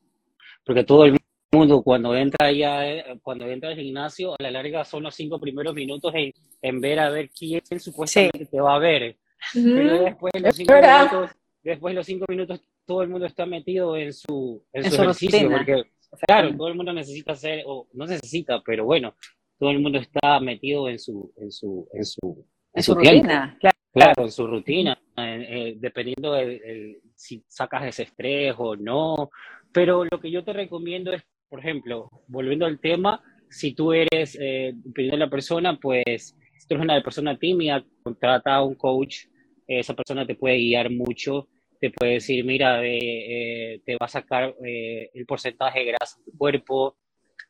[0.64, 1.18] Porque todo el
[1.52, 5.38] mundo cuando entra ya, eh, cuando entra al gimnasio, a la larga son los cinco
[5.38, 6.32] primeros minutos en,
[6.62, 9.18] en ver a ver quién supuestamente te va a ver.
[9.52, 11.30] Pero después de los cinco minutos,
[11.62, 15.84] después los cinco minutos todo el mundo está metido en su, en, su, ejercicio, porque
[16.26, 19.14] claro, todo el mundo necesita hacer, o no necesita, pero bueno,
[19.58, 23.74] todo el mundo está metido en su, en su, en su, en su, rutina, claro.
[23.94, 29.30] Claro, en su rutina, eh, dependiendo de, si sacas ese estrés o no.
[29.72, 34.36] Pero lo que yo te recomiendo es, por ejemplo, volviendo al tema, si tú eres,
[34.40, 39.26] eh, de la persona, pues si tú eres una persona tímida, contrata a un coach,
[39.68, 41.48] esa persona te puede guiar mucho,
[41.80, 46.38] te puede decir, mira, eh, te va a sacar el porcentaje de grasa de tu
[46.38, 46.96] cuerpo,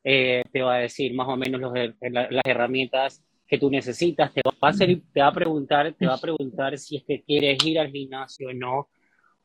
[0.03, 1.61] te va a decir más o menos
[2.01, 6.15] las herramientas que tú necesitas, te va a hacer, te va a preguntar, te va
[6.15, 8.89] a preguntar si es que quieres ir al gimnasio o no,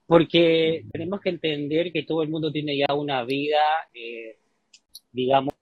[0.06, 3.60] porque tenemos que entender que todo el mundo tiene ya una vida,
[3.94, 4.40] eh,
[5.12, 5.54] digamos,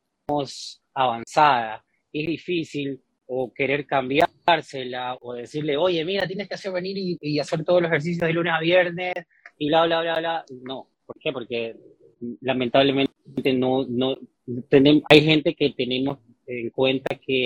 [0.94, 1.84] avanzada.
[2.14, 7.64] Es difícil o querer cambiársela o decirle, oye, mira, tienes que hacer venir y, hacer
[7.64, 9.14] todos los ejercicios de lunes a viernes
[9.58, 10.46] y bla, bla, bla, bla.
[10.64, 11.32] No, ¿por qué?
[11.32, 11.76] Porque
[12.42, 14.18] lamentablemente no, no
[14.70, 17.46] tenemos, hay gente que tenemos en cuenta que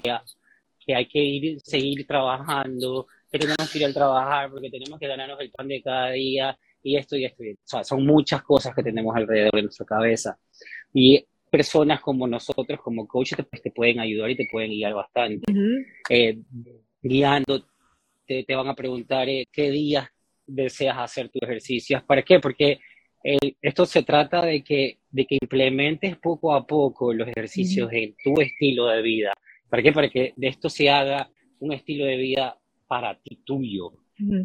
[0.85, 5.07] que hay que ir, seguir trabajando, que tenemos que ir al trabajar porque tenemos que
[5.07, 7.43] ganarnos el pan de cada día y esto y esto.
[7.43, 10.37] O sea, son muchas cosas que tenemos alrededor de nuestra cabeza.
[10.93, 15.51] Y personas como nosotros, como coaches, pues, te pueden ayudar y te pueden guiar bastante.
[16.09, 16.39] Eh,
[17.03, 17.65] guiando,
[18.25, 20.07] te, te, van a preguntar eh, qué días
[20.47, 22.01] deseas hacer tus ejercicios.
[22.03, 22.39] ¿Para qué?
[22.39, 22.79] Porque
[23.23, 28.15] eh, esto se trata de que, de que implementes poco a poco los ejercicios en
[28.23, 29.33] tu estilo de vida.
[29.69, 29.91] ¿Para qué?
[29.91, 33.93] Para que de esto se haga un estilo de vida para ti tuyo.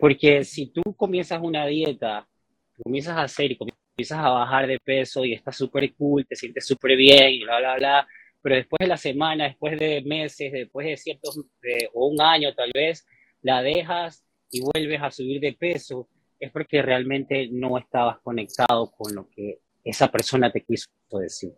[0.01, 2.27] Porque si tú comienzas una dieta,
[2.83, 6.67] comienzas a hacer y comienzas a bajar de peso y estás súper cool, te sientes
[6.67, 8.09] súper bien y bla, bla, bla,
[8.43, 11.41] pero después de la semana, después de meses, después de ciertos,
[11.95, 13.07] o un año tal vez,
[13.41, 19.15] la dejas y vuelves a subir de peso, es porque realmente no estabas conectado con
[19.15, 21.53] lo que esa persona te quiso decir.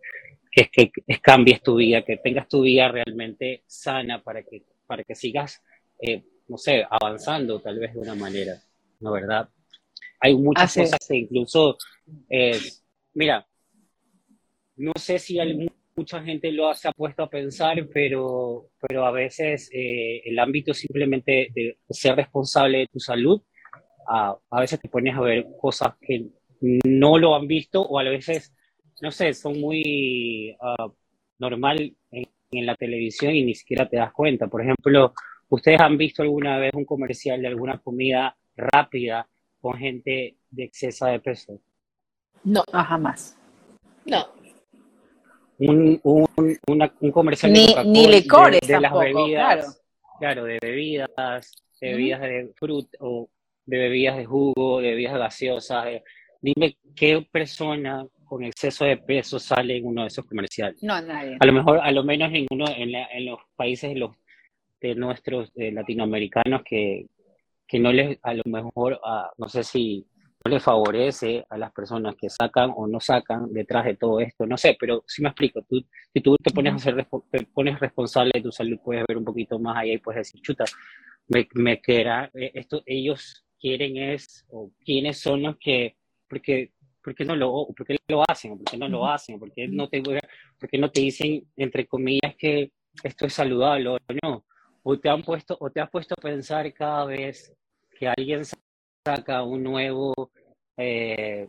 [0.49, 5.03] Que, que, que cambies tu vida, que tengas tu vida realmente sana para que, para
[5.03, 5.61] que sigas,
[6.01, 8.55] eh, no sé, avanzando tal vez de una manera,
[9.01, 9.49] ¿no verdad?
[10.19, 11.77] Hay muchas cosas que incluso,
[12.29, 12.59] eh,
[13.13, 13.45] mira,
[14.77, 15.37] no sé si
[15.95, 20.73] mucha gente lo se ha puesto a pensar, pero, pero a veces eh, el ámbito
[20.73, 23.41] simplemente de ser responsable de tu salud,
[24.07, 26.27] a, a veces te pones a ver cosas que
[26.61, 28.53] no lo han visto o a veces
[29.01, 30.91] no sé, son muy uh,
[31.39, 32.25] normal en,
[32.65, 34.47] la televisión y ni siquiera te das cuenta.
[34.47, 35.13] Por ejemplo,
[35.49, 39.29] ¿ustedes han visto alguna vez un comercial de alguna comida rápida
[39.61, 41.61] con gente de exceso de peso?
[42.43, 43.37] No, jamás.
[44.05, 44.27] No.
[45.59, 49.81] Un, un, un comercial ni, de ni licores de, las bebidas,
[50.17, 50.45] claro.
[50.45, 53.29] de bebidas, de bebidas de fruta o
[53.65, 56.01] de bebidas de jugo, de bebidas gaseosas.
[56.41, 60.81] Dime qué persona con exceso de peso sale en uno de esos comerciales.
[60.81, 61.35] No, nadie.
[61.39, 64.15] A lo mejor, a lo menos en uno, en, en los países de, los,
[64.79, 67.07] de nuestros latinoamericanos que,
[67.67, 68.99] que no les, a lo mejor,
[69.37, 70.05] no sé si
[70.43, 74.45] no les favorece a las personas que sacan o no sacan detrás de todo esto,
[74.45, 77.79] no sé, pero si me explico, tú, si tú te pones a ser te pones
[77.79, 80.65] responsable de tu salud, puedes ver un poquito más allá y puedes decir, chuta,
[81.27, 85.97] me, me queda, eh, esto, ellos quieren es, o quiénes son los que,
[86.27, 86.71] porque
[87.03, 88.57] ¿por qué no lo, por qué lo hacen?
[88.57, 89.39] ¿Por qué no lo hacen?
[89.39, 92.71] ¿Por qué no te, por qué no te dicen, entre comillas, que
[93.03, 94.45] esto es saludable o no?
[94.83, 97.53] O te han puesto, o te has puesto a pensar cada vez
[97.97, 98.43] que alguien
[99.15, 100.13] saca un nuevo
[100.77, 101.47] eh,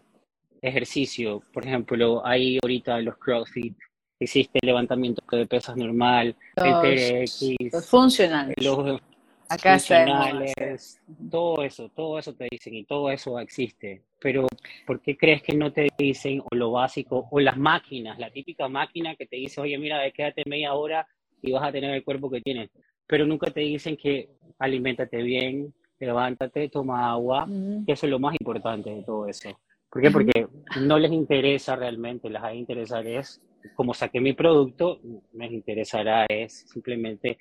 [0.63, 1.43] ejercicio.
[1.53, 3.77] Por ejemplo, hay ahorita los CrossFit,
[4.19, 8.55] existe el levantamiento de pesas normal, los, el TRX, los funcionales.
[8.63, 9.01] Los,
[9.49, 14.05] Acá funcionales, todo eso, todo eso te dicen y todo eso existe.
[14.21, 14.47] Pero,
[14.87, 18.69] ¿por qué crees que no te dicen o lo básico o las máquinas, la típica
[18.69, 21.05] máquina que te dice, oye, mira, quédate media hora
[21.43, 22.71] y vas a tener el cuerpo que tienes?
[23.09, 24.29] Pero nunca te dicen que
[24.61, 25.75] aliméntate bien,
[26.07, 27.47] levántate, toma agua,
[27.87, 29.51] que eso es lo más importante de todo eso.
[29.91, 30.11] ¿Por qué?
[30.11, 30.47] Porque
[30.81, 33.41] no les interesa realmente, les va a interesar es,
[33.75, 35.01] como saqué mi producto,
[35.33, 37.39] les interesará es simplemente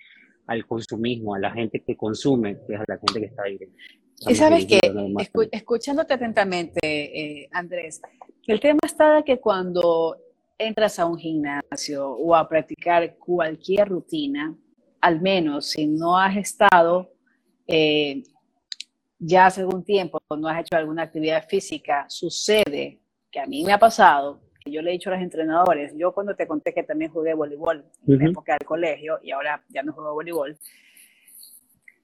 [0.47, 3.59] al consumismo, a la gente que consume, que es a la gente que está ahí.
[4.27, 4.79] Y sabes que,
[5.51, 8.01] escuchándote atentamente, eh, Andrés,
[8.47, 10.17] el tema está de que cuando
[10.57, 14.55] entras a un gimnasio o a practicar cualquier rutina,
[15.01, 17.11] al menos si no has estado
[17.67, 18.23] eh,
[19.19, 23.73] ya hace algún tiempo, no has hecho alguna actividad física, sucede que a mí me
[23.73, 26.83] ha pasado, que yo le he dicho a los entrenadores, yo cuando te conté que
[26.83, 30.57] también jugué voleibol en la época del colegio y ahora ya no juego voleibol,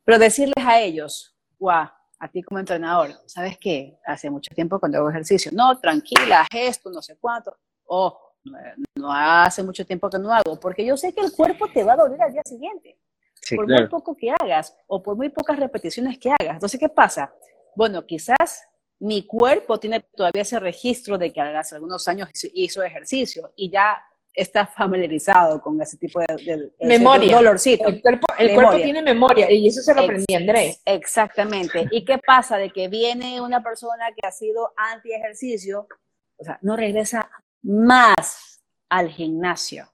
[0.03, 1.87] pero decirles a ellos, guau,
[2.19, 3.97] a ti como entrenador, ¿sabes qué?
[4.05, 8.19] Hace mucho tiempo cuando hago ejercicio, no, tranquila, haz esto, no sé cuánto, o
[8.95, 11.93] no hace mucho tiempo que no hago, porque yo sé que el cuerpo te va
[11.93, 12.97] a doler al día siguiente
[13.45, 16.55] Sí, por muy poco que hagas o por muy pocas repeticiones que hagas.
[16.55, 17.31] Entonces, ¿qué pasa?
[17.75, 18.63] Bueno, quizás
[18.99, 24.01] mi cuerpo tiene todavía ese registro de que hace algunos años hizo ejercicio y ya
[24.33, 27.35] está familiarizado con ese tipo de, de- Memoria.
[27.35, 27.87] dolorcito.
[27.87, 28.67] El cuerpo, el Memoria.
[28.69, 30.81] cuerpo tiene memoria y eso se lo aprendí Andrés.
[30.83, 31.87] Exactamente.
[31.91, 32.57] ¿Y qué pasa?
[32.57, 35.87] De que viene una persona que ha sido anti-ejercicio,
[36.37, 37.29] o sea, no regresa
[37.61, 39.87] más al gimnasio.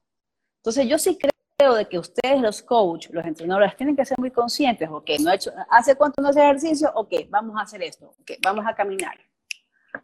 [0.59, 1.30] Entonces, yo sí creo
[1.69, 4.89] de que ustedes, los coaches, los entrenadores, tienen que ser muy conscientes.
[4.89, 6.91] Ok, no he hecho, ¿hace cuánto no hace ejercicio?
[6.95, 8.07] Ok, vamos a hacer esto.
[8.07, 9.17] Ok, vamos a caminar.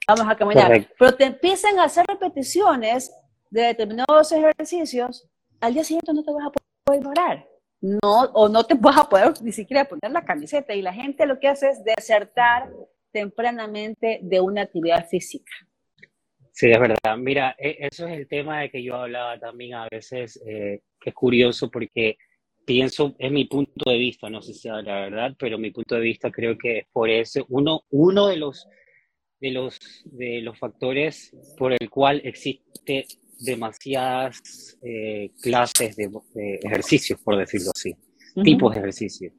[0.08, 0.68] Vamos a caminar.
[0.68, 0.96] Correcto.
[1.00, 3.12] Pero te empiezan a hacer repeticiones
[3.50, 5.28] de determinados ejercicios,
[5.60, 6.52] al día siguiente no te vas a
[6.86, 7.48] poder parar.
[7.80, 10.74] No, o no te vas a poder ni siquiera poner la camiseta.
[10.74, 12.70] Y la gente lo que hace es desertar
[13.12, 15.52] tempranamente de una actividad física.
[16.58, 17.16] Sí, es verdad.
[17.20, 21.12] Mira, e- eso es el tema de que yo hablaba también a veces, eh, que
[21.12, 22.18] es curioso porque
[22.66, 25.94] pienso, es mi punto de vista, no sé si sea la verdad, pero mi punto
[25.94, 28.68] de vista creo que es por eso, uno, uno de los,
[29.40, 33.06] de los, de los factores por el cual existe
[33.38, 37.94] demasiadas eh, clases de, de ejercicios, por decirlo así,
[38.44, 39.32] tipos de ejercicio.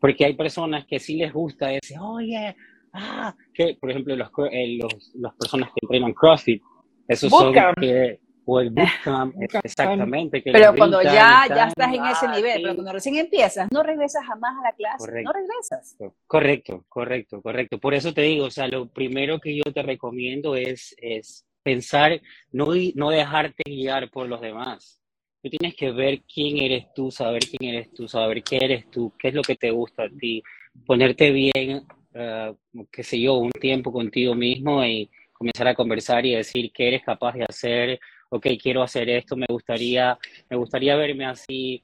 [0.00, 2.54] Porque hay personas que sí les gusta decir, oye,
[2.92, 6.62] ah, que por ejemplo los, eh, los, las personas que entrenan CrossFit,
[7.08, 7.78] esos son Bootcamp.
[7.80, 9.64] que, o el bootcamp, Bootcamp.
[9.64, 10.42] exactamente.
[10.42, 12.62] Que Pero cuando gritan ya, ya estás en ese nivel, sí.
[12.62, 15.30] pero cuando recién empiezas, no regresas jamás a la clase, Correcto.
[15.30, 15.96] no regresas.
[16.26, 17.78] Correcto, correcto, correcto.
[17.78, 22.20] Por eso te digo, o sea, lo primero que yo te recomiendo es, es pensar,
[22.52, 25.00] no, no dejarte guiar por los demás.
[25.42, 29.12] Tú tienes que ver quién eres tú, saber quién eres tú, saber qué eres tú,
[29.18, 30.42] qué es lo que te gusta a ti,
[30.86, 32.54] ponerte bien, eh,
[32.90, 37.02] qué sé yo, un tiempo contigo mismo y comenzar a conversar y decir qué eres
[37.04, 40.18] capaz de hacer, ok, quiero hacer esto, me gustaría,
[40.48, 41.82] me gustaría verme así,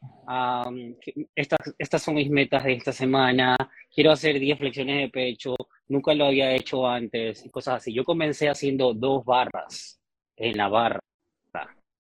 [1.01, 3.57] que- estas, estas son mis metas de esta semana,
[3.95, 5.55] quiero hacer 10 flexiones de pecho,
[5.89, 7.93] nunca lo había hecho antes y cosas así.
[7.93, 10.01] Yo comencé haciendo dos barras
[10.37, 11.01] en la barra,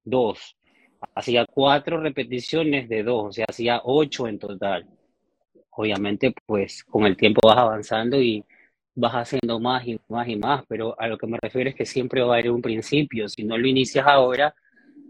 [0.04, 0.56] dos.
[1.14, 4.86] Hacía cuatro repeticiones de dos, o sea, hacía ocho en total.
[5.76, 8.44] Obviamente, pues con el tiempo vas avanzando y
[8.94, 11.84] vas haciendo más y más y más, pero a lo que me refiero es que
[11.86, 13.28] siempre va a haber un principio.
[13.28, 14.54] Si no lo inicias ahora,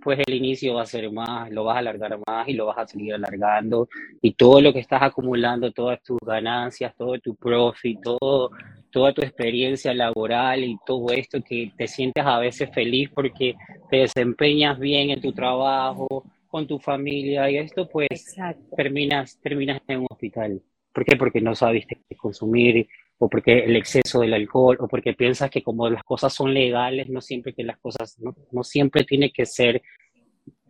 [0.03, 2.79] pues el inicio va a ser más, lo vas a alargar más y lo vas
[2.79, 3.89] a seguir alargando
[4.23, 8.51] y todo lo que estás acumulando, todas tus ganancias, todo tu profit, todo,
[8.91, 13.57] toda tu experiencia laboral y todo esto que te sientes a veces feliz porque
[13.91, 16.25] te desempeñas bien en tu trabajo,
[16.57, 18.75] con tu familia y esto pues Exacto.
[18.75, 20.63] terminas, terminas en un hospital.
[20.91, 21.15] ¿Por qué?
[21.15, 22.89] Porque no sabiste qué consumir,
[23.19, 27.11] o porque el exceso del alcohol, o porque piensas que como las cosas son legales,
[27.11, 29.83] no siempre que las cosas, no, no siempre tiene que ser,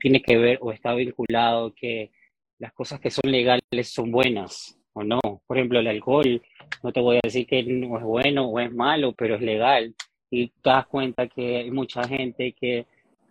[0.01, 2.11] tiene que ver o está vinculado que
[2.59, 5.21] las cosas que son legales son buenas o no.
[5.47, 6.43] Por ejemplo, el alcohol,
[6.83, 9.95] no te voy a decir que no es bueno o es malo, pero es legal.
[10.33, 12.87] Y te das cuenta que hay mucha gente que,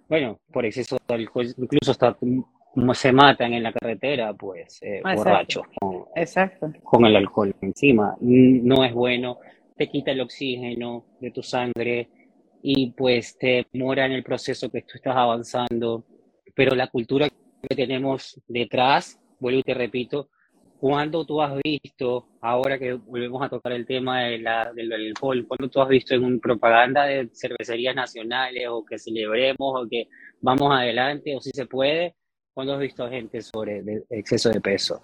[0.07, 2.17] bueno, por exceso de alcohol, incluso hasta
[2.93, 5.17] se matan en la carretera, pues, eh, Exacto.
[5.17, 6.73] borrachos, con, Exacto.
[6.83, 8.15] con el alcohol encima.
[8.19, 9.39] No es bueno,
[9.75, 12.09] te quita el oxígeno de tu sangre
[12.61, 16.05] y pues te demora en el proceso que tú estás avanzando.
[16.53, 20.29] Pero la cultura que tenemos detrás, vuelvo y te repito,
[20.79, 25.45] cuando tú has visto, ahora que volvemos a tocar el tema de la, del alcohol,
[25.47, 30.07] cuando tú has visto en una propaganda de cervecerías nacionales o que celebremos o que
[30.41, 32.15] vamos adelante o si se puede,
[32.53, 35.01] cuando has visto gente sobre de- exceso de peso?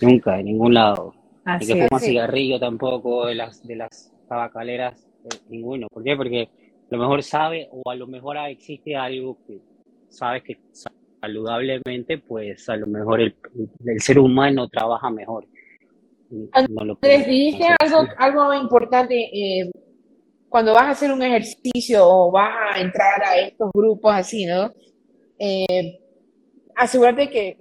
[0.00, 1.14] Nunca, en ningún lado.
[1.60, 5.88] Ni que fuma cigarrillo tampoco, de las, de las tabacaleras, eh, ninguno.
[5.88, 6.16] ¿Por qué?
[6.16, 6.48] Porque
[6.90, 9.60] a lo mejor sabe o a lo mejor existe algo que
[10.08, 10.58] sabes que
[11.20, 13.34] saludablemente, pues a lo mejor el,
[13.84, 15.46] el ser humano trabaja mejor.
[16.30, 19.14] No lo dijiste algo, algo importante.
[19.32, 19.70] Eh,
[20.48, 24.72] cuando vas a hacer un ejercicio o vas a entrar a estos grupos así, ¿no?
[25.38, 25.98] Eh,
[26.74, 27.58] asegúrate que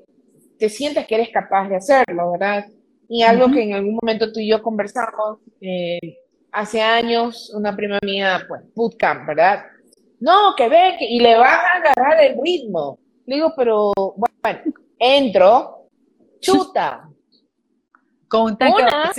[0.57, 2.65] te sientas que eres capaz de hacerlo, ¿verdad?
[3.09, 6.17] Y algo que en algún momento tú y yo conversamos, eh,
[6.51, 9.65] hace años, una prima mía, pues, bootcamp, ¿verdad?
[10.19, 12.99] No, que ve, y le vas a agarrar el ritmo.
[13.27, 15.89] Le digo, pero, bueno, entro,
[16.39, 17.09] chuta,
[18.29, 19.11] con un tanque una,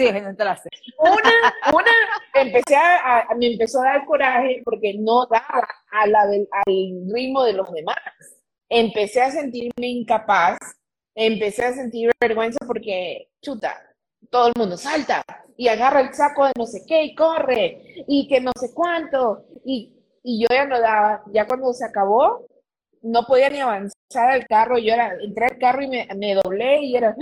[0.98, 1.32] Una,
[1.74, 1.90] una,
[2.34, 6.74] empecé a, me empezó a dar coraje porque no daba a la al
[7.12, 7.96] ritmo de los demás.
[8.70, 10.56] Empecé a sentirme incapaz,
[11.14, 13.76] empecé a sentir vergüenza porque, chuta,
[14.30, 15.22] todo el mundo salta
[15.58, 19.44] y agarra el saco de no sé qué y corre y que no sé cuánto.
[19.66, 22.46] Y, y yo ya no daba, ya cuando se acabó,
[23.10, 24.78] no podía ni avanzar al carro.
[24.78, 27.14] Yo era, entré al carro y me, me doblé y era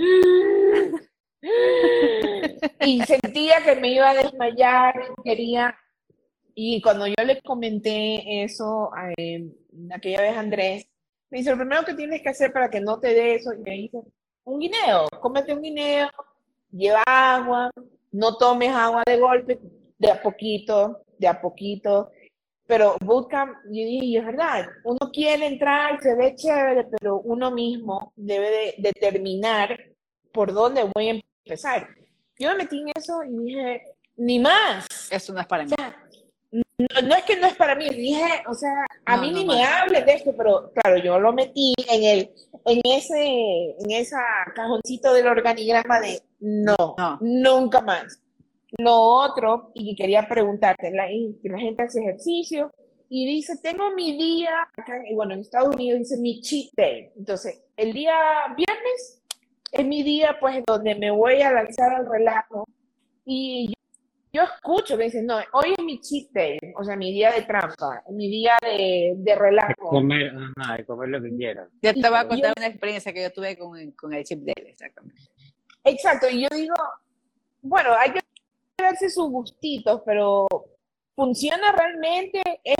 [2.81, 5.75] y sentía que me iba a desmayar, quería.
[6.55, 9.47] Y cuando yo le comenté eso a, eh,
[9.93, 10.87] aquella vez a Andrés,
[11.29, 13.57] me dice, lo primero que tienes que hacer para que no te dé eso, y
[13.57, 14.01] me dice,
[14.43, 16.09] un guineo, cómete un guineo,
[16.71, 17.69] lleva agua,
[18.11, 19.59] no tomes agua de golpe,
[19.99, 22.11] de a poquito, de a poquito.
[22.67, 28.11] Pero bootcamp, yo dije, es verdad, uno quiere entrar, se ve chévere, pero uno mismo
[28.17, 29.79] debe de determinar
[30.33, 31.87] por dónde voy a empezar.
[32.37, 33.83] Yo me metí en eso y dije,
[34.17, 34.85] ni más.
[35.09, 35.71] Eso no es para mí.
[36.51, 40.05] no, es que no es para mí, dije, o sea, a mí ni me hables
[40.05, 42.31] de esto, pero claro, yo lo metí en el,
[42.65, 44.19] en ese, en esa
[44.53, 48.19] cajoncito del organigrama de no, nunca más.
[48.77, 51.07] Lo otro, y quería preguntarte, la,
[51.43, 52.71] la gente hace ejercicio
[53.09, 57.09] y dice, tengo mi día, acá, bueno, en Estados Unidos dice mi cheat day.
[57.15, 58.13] Entonces, el día
[58.55, 59.23] viernes
[59.71, 62.65] es mi día, pues, donde me voy a lanzar al relajo.
[63.25, 63.73] Y
[64.33, 67.43] yo, escucho que dicen, no, hoy es mi cheat day, o sea, mi día de
[67.43, 69.85] trampa, mi día de, de relajo.
[69.85, 71.69] De comer, ajá, de comer lo que quieras.
[71.81, 74.65] Yo te voy a contar una experiencia que yo tuve con, con el cheat day,
[74.67, 75.21] exactamente.
[75.85, 76.75] Exacto, y yo digo,
[77.61, 78.19] bueno, hay que
[78.77, 80.47] darse sus gustitos, pero
[81.15, 82.41] ¿funciona realmente?
[82.63, 82.77] ¿Es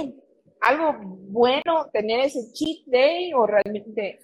[0.61, 0.95] algo
[1.29, 4.19] bueno tener ese cheat day o realmente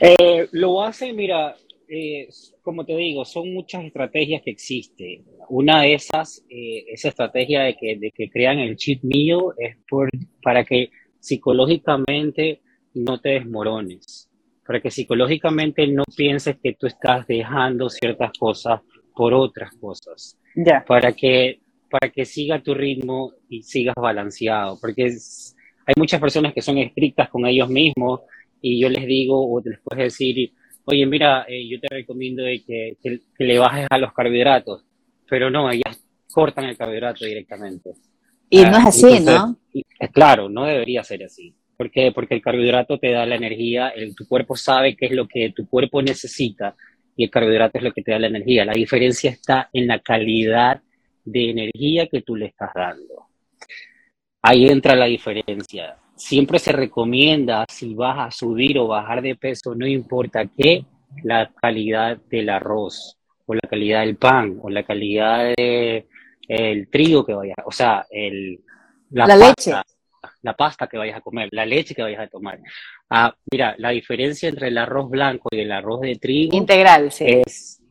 [0.00, 1.56] eh, lo hace, mira,
[1.88, 2.28] eh,
[2.62, 5.24] como te digo, son muchas estrategias que existen.
[5.48, 9.76] Una de esas, eh, esa estrategia de que, de que crean el cheat meal es
[9.88, 10.10] por,
[10.42, 12.60] para que psicológicamente
[12.94, 14.28] no te desmorones,
[14.66, 18.80] para que psicológicamente no pienses que tú estás dejando ciertas cosas
[19.14, 25.04] por otras cosas, ya para que para que siga tu ritmo y sigas balanceado, porque
[25.04, 28.22] hay muchas personas que son estrictas con ellos mismos
[28.60, 30.52] y yo les digo o les puedes decir,
[30.84, 34.84] oye, mira, eh, yo te recomiendo que, que, le bajes a los carbohidratos,
[35.28, 36.02] pero no, ellas
[36.32, 37.92] cortan el carbohidrato directamente.
[38.50, 39.56] Y no es ah, así, ¿no?
[40.12, 41.54] claro, no debería ser así.
[41.76, 42.10] ¿Por qué?
[42.12, 45.52] Porque el carbohidrato te da la energía, el, tu cuerpo sabe qué es lo que
[45.54, 46.74] tu cuerpo necesita
[47.16, 48.64] y el carbohidrato es lo que te da la energía.
[48.64, 50.80] La diferencia está en la calidad
[51.24, 53.26] de energía que tú le estás dando.
[54.42, 59.74] Ahí entra la diferencia siempre se recomienda, si vas a subir o bajar de peso,
[59.74, 60.84] no importa qué,
[61.22, 67.34] la calidad del arroz, o la calidad del pan, o la calidad del trigo que
[67.34, 68.60] vayas, o sea, el,
[69.10, 69.72] la, leche.
[70.46, 72.60] La pasta que vayas a comer, la leche que vayas a tomar.
[73.10, 76.56] Ah, mira, la diferencia entre el arroz blanco y el arroz de trigo.
[76.56, 77.24] Integral, sí.
[77.26, 77.82] Es,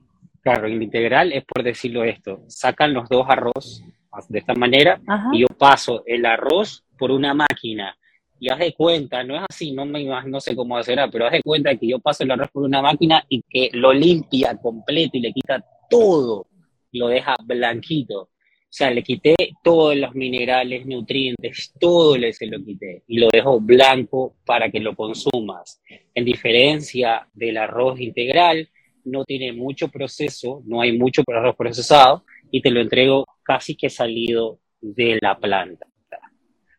[0.42, 2.46] claro, el integral es por decirlo esto.
[2.48, 3.84] Sacan los dos arroz
[4.30, 5.02] de esta manera
[5.34, 7.94] y yo paso el arroz por una máquina
[8.40, 11.34] y haz de cuenta, no es así, no, me, no sé cómo será, pero haz
[11.34, 15.18] de cuenta que yo paso el arroz por una máquina y que lo limpia completo
[15.18, 16.48] y le quita todo,
[16.94, 18.30] lo deja blanquito.
[18.76, 23.30] O sea, le quité todos los minerales, nutrientes, todo le se lo quité y lo
[23.32, 25.82] dejo blanco para que lo consumas.
[26.14, 28.68] En diferencia del arroz integral,
[29.06, 33.90] no tiene mucho proceso, no hay mucho arroz procesado y te lo entrego casi que
[33.90, 35.88] salido de la planta.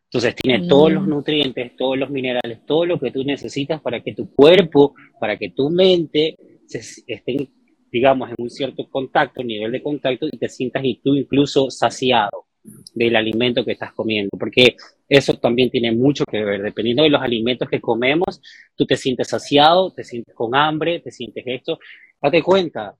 [0.03, 1.09] Entonces tiene todos los mm.
[1.09, 5.49] nutrientes, todos los minerales, todo lo que tú necesitas para que tu cuerpo, para que
[5.49, 6.37] tu mente
[6.67, 7.49] se, estén,
[7.91, 12.45] digamos, en un cierto contacto, nivel de contacto y te sientas y tú incluso saciado
[12.93, 14.75] del alimento que estás comiendo, porque
[15.07, 16.61] eso también tiene mucho que ver.
[16.61, 18.41] Dependiendo de los alimentos que comemos,
[18.75, 21.79] tú te sientes saciado, te sientes con hambre, te sientes esto.
[22.21, 22.95] Date cuenta,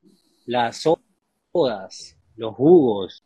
[0.45, 1.03] la sopa
[1.51, 3.23] sodas, los jugos,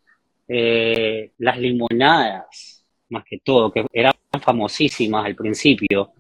[0.48, 6.14] eh, las limonadas, más que todo, que eran famosísimas al principio,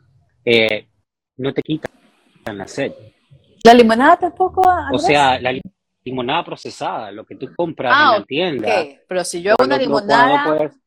[0.43, 0.87] eh,
[1.37, 2.91] no te quitan la sed.
[3.64, 4.62] ¿La limonada tampoco?
[4.91, 5.53] O sea, la
[6.03, 8.82] limonada procesada, lo que tú compras en Ah, la tienda.
[8.82, 8.88] ok.
[9.07, 10.78] Pero si yo hago una limonada, puedes-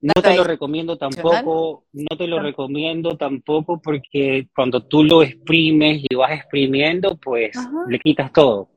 [0.00, 6.04] no te lo recomiendo tampoco, no te lo recomiendo tampoco porque cuando tú lo exprimes
[6.08, 7.70] y vas exprimiendo, pues Ajá.
[7.88, 8.68] le quitas todo.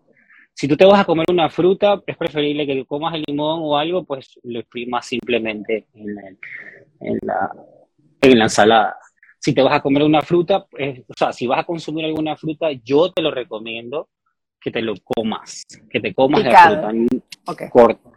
[0.53, 3.77] Si tú te vas a comer una fruta, es preferible que comas el limón o
[3.77, 6.21] algo, pues lo exprimas simplemente en la,
[7.01, 7.51] en la,
[8.21, 8.97] en la ensalada.
[9.43, 12.71] Si te vas a comer una fruta, o sea, si vas a consumir alguna fruta,
[12.71, 14.09] yo te lo recomiendo
[14.61, 16.75] que te lo comas, que te comas Picado.
[16.75, 17.69] la fruta ok.
[17.71, 18.11] corto.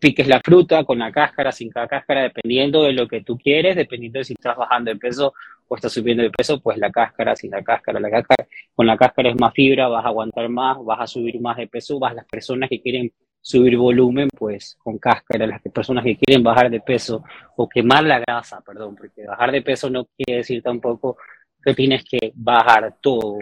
[0.00, 3.76] Piques la fruta con la cáscara, sin la cáscara, dependiendo de lo que tú quieres,
[3.76, 5.32] dependiendo de si estás bajando de peso
[5.68, 8.96] o estás subiendo de peso, pues la cáscara, sin la cáscara, la cáscara, con la
[8.96, 12.14] cáscara es más fibra, vas a aguantar más, vas a subir más de peso, vas
[12.14, 13.12] las personas que quieren
[13.44, 17.22] subir volumen, pues con cáscara, las personas que quieren bajar de peso
[17.56, 21.18] o quemar la grasa, perdón, porque bajar de peso no quiere decir tampoco
[21.62, 23.36] que tienes que bajar todo,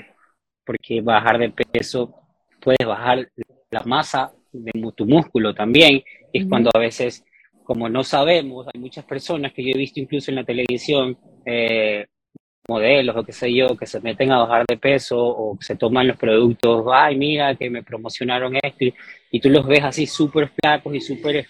[0.64, 2.12] porque bajar de peso
[2.60, 3.30] puedes bajar
[3.70, 7.24] la masa de tu músculo también, y es cuando a veces,
[7.62, 12.06] como no sabemos, hay muchas personas que yo he visto incluso en la televisión, eh,
[12.68, 16.06] modelos o qué sé yo, que se meten a bajar de peso o se toman
[16.08, 18.94] los productos, ay, mira que me promocionaron esto, y,
[19.30, 21.48] y tú los ves así súper flacos y súper es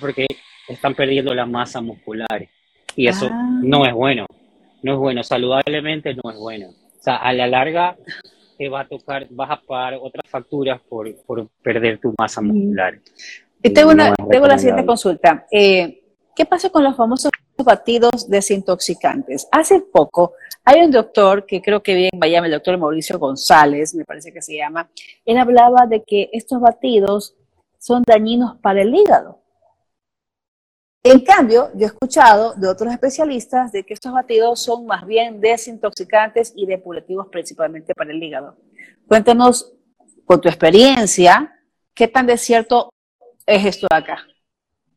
[0.00, 0.26] porque
[0.68, 2.48] están perdiendo la masa muscular.
[2.96, 3.60] Y eso Ah.
[3.62, 4.26] no es bueno,
[4.82, 6.68] no es bueno, saludablemente no es bueno.
[6.68, 7.96] O sea, a la larga
[8.56, 12.98] te va a tocar, vas a pagar otras facturas por, por perder tu masa muscular.
[13.62, 15.46] Tengo, una, tengo la siguiente consulta.
[15.50, 16.02] Eh,
[16.36, 17.30] ¿Qué pasa con los famosos
[17.62, 19.46] batidos desintoxicantes?
[19.52, 20.32] Hace poco
[20.64, 24.32] hay un doctor que creo que vive en Miami, el doctor Mauricio González, me parece
[24.32, 24.88] que se llama.
[25.24, 27.36] Él hablaba de que estos batidos
[27.78, 29.40] son dañinos para el hígado.
[31.02, 35.38] En cambio, yo he escuchado de otros especialistas de que estos batidos son más bien
[35.38, 38.56] desintoxicantes y depurativos principalmente para el hígado.
[39.06, 39.74] Cuéntanos,
[40.24, 41.60] con tu experiencia,
[41.92, 42.88] ¿qué tan de cierto
[43.44, 44.26] es esto de acá?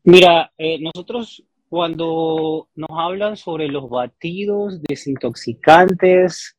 [0.02, 6.56] Mira, eh, nosotros cuando nos hablan sobre los batidos desintoxicantes,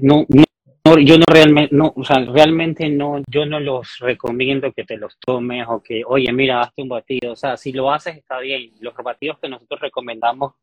[0.00, 4.84] no, no, yo no realmente, no, o sea, realmente no, yo no los recomiendo que
[4.84, 7.32] te los tomes o que, oye, mira, hazte un batido.
[7.32, 8.70] O sea, si lo haces está bien.
[8.80, 10.54] Los batidos que nosotros recomendamos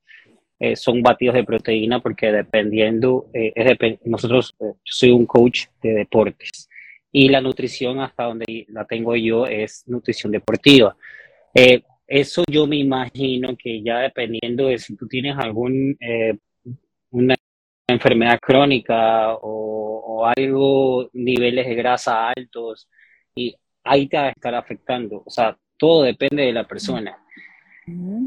[0.60, 5.26] eh, son batidos de proteína porque dependiendo, eh, es depen- nosotros, eh, yo soy un
[5.26, 6.70] coach de deportes
[7.12, 10.96] y la nutrición hasta donde la tengo yo es nutrición deportiva.
[11.56, 16.38] Eh, eso yo me imagino que ya dependiendo de si tú tienes algún eh,
[17.12, 17.36] una
[17.88, 22.90] enfermedad crónica o, o algo, niveles de grasa altos,
[23.36, 25.22] y ahí te va a estar afectando.
[25.26, 27.18] O sea, todo depende de la persona.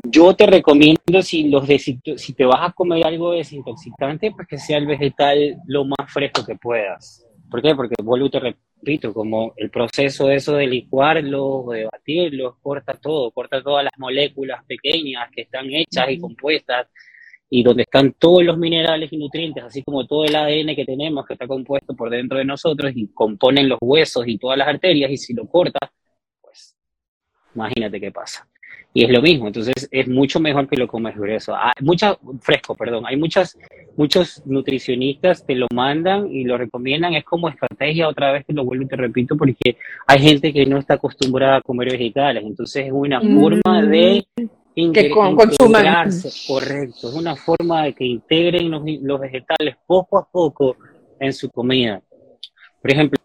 [0.09, 4.79] Yo te recomiendo si los si te vas a comer algo desintoxicante, pues que sea
[4.79, 7.27] el vegetal lo más fresco que puedas.
[7.53, 7.75] ¿Por qué?
[7.75, 13.31] Porque vuelvo y te repito, como el proceso eso de licuarlo, de batirlo, corta todo,
[13.31, 16.89] corta todas las moléculas pequeñas que están hechas y compuestas
[17.51, 21.27] y donde están todos los minerales y nutrientes, así como todo el ADN que tenemos
[21.27, 25.11] que está compuesto por dentro de nosotros y componen los huesos y todas las arterias
[25.11, 25.91] y si lo cortas,
[26.41, 26.75] pues
[27.55, 28.49] imagínate qué pasa.
[28.95, 31.55] Y es lo mismo, entonces es mucho mejor que lo comes grueso.
[31.57, 33.05] Hay mucha, fresco, perdón.
[33.07, 33.57] Hay muchas,
[33.97, 37.15] muchos nutricionistas que lo mandan y lo recomiendan.
[37.15, 40.67] Es como estrategia, otra vez te lo vuelvo y te repito, porque hay gente que
[40.67, 42.45] no está acostumbrada a comer vegetales.
[42.45, 43.41] Entonces es una Mm.
[43.41, 44.27] forma de
[44.75, 46.11] Que con- consuman.
[46.47, 50.77] Correcto, es una forma de que integren los, los vegetales poco a poco
[51.19, 52.03] en su comida.
[52.81, 53.19] Por ejemplo,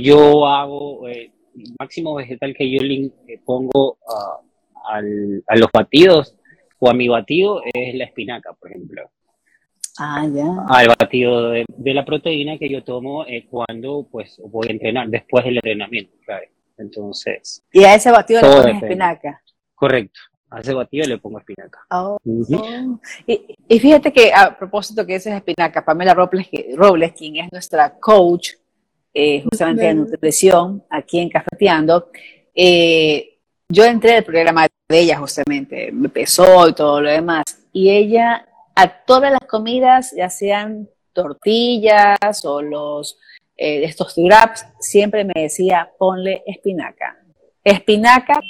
[0.00, 2.94] yo hago, eh, el máximo vegetal que yo le
[3.26, 4.40] eh, pongo a
[4.88, 6.34] al- a los batidos
[6.78, 9.10] o a mi batido es la espinaca, por ejemplo.
[9.98, 10.46] Ah, ya.
[10.68, 15.08] Al batido de, de la proteína que yo tomo eh, cuando pues voy a entrenar,
[15.08, 16.46] después del entrenamiento, claro.
[16.76, 18.86] Entonces, Y a ese batido le pones depende.
[18.86, 19.42] espinaca.
[19.74, 20.20] correcto.
[20.50, 21.80] A ese batido le pongo espinaca.
[21.90, 22.16] Oh.
[23.26, 27.36] Y, y fíjate que a propósito que esa es espinaca, Pamela Robles, que- Robles, quien
[27.36, 28.50] es nuestra coach
[29.12, 32.08] eh, justamente de nutrición aquí en Cafeteando,
[32.54, 37.90] eh, yo entré al programa de ella justamente, me pesó y todo lo demás, y
[37.90, 43.18] ella a todas las comidas, ya sean tortillas o los
[43.56, 47.18] eh, estos wraps, siempre me decía, ponle espinaca.
[47.64, 48.40] Espinaca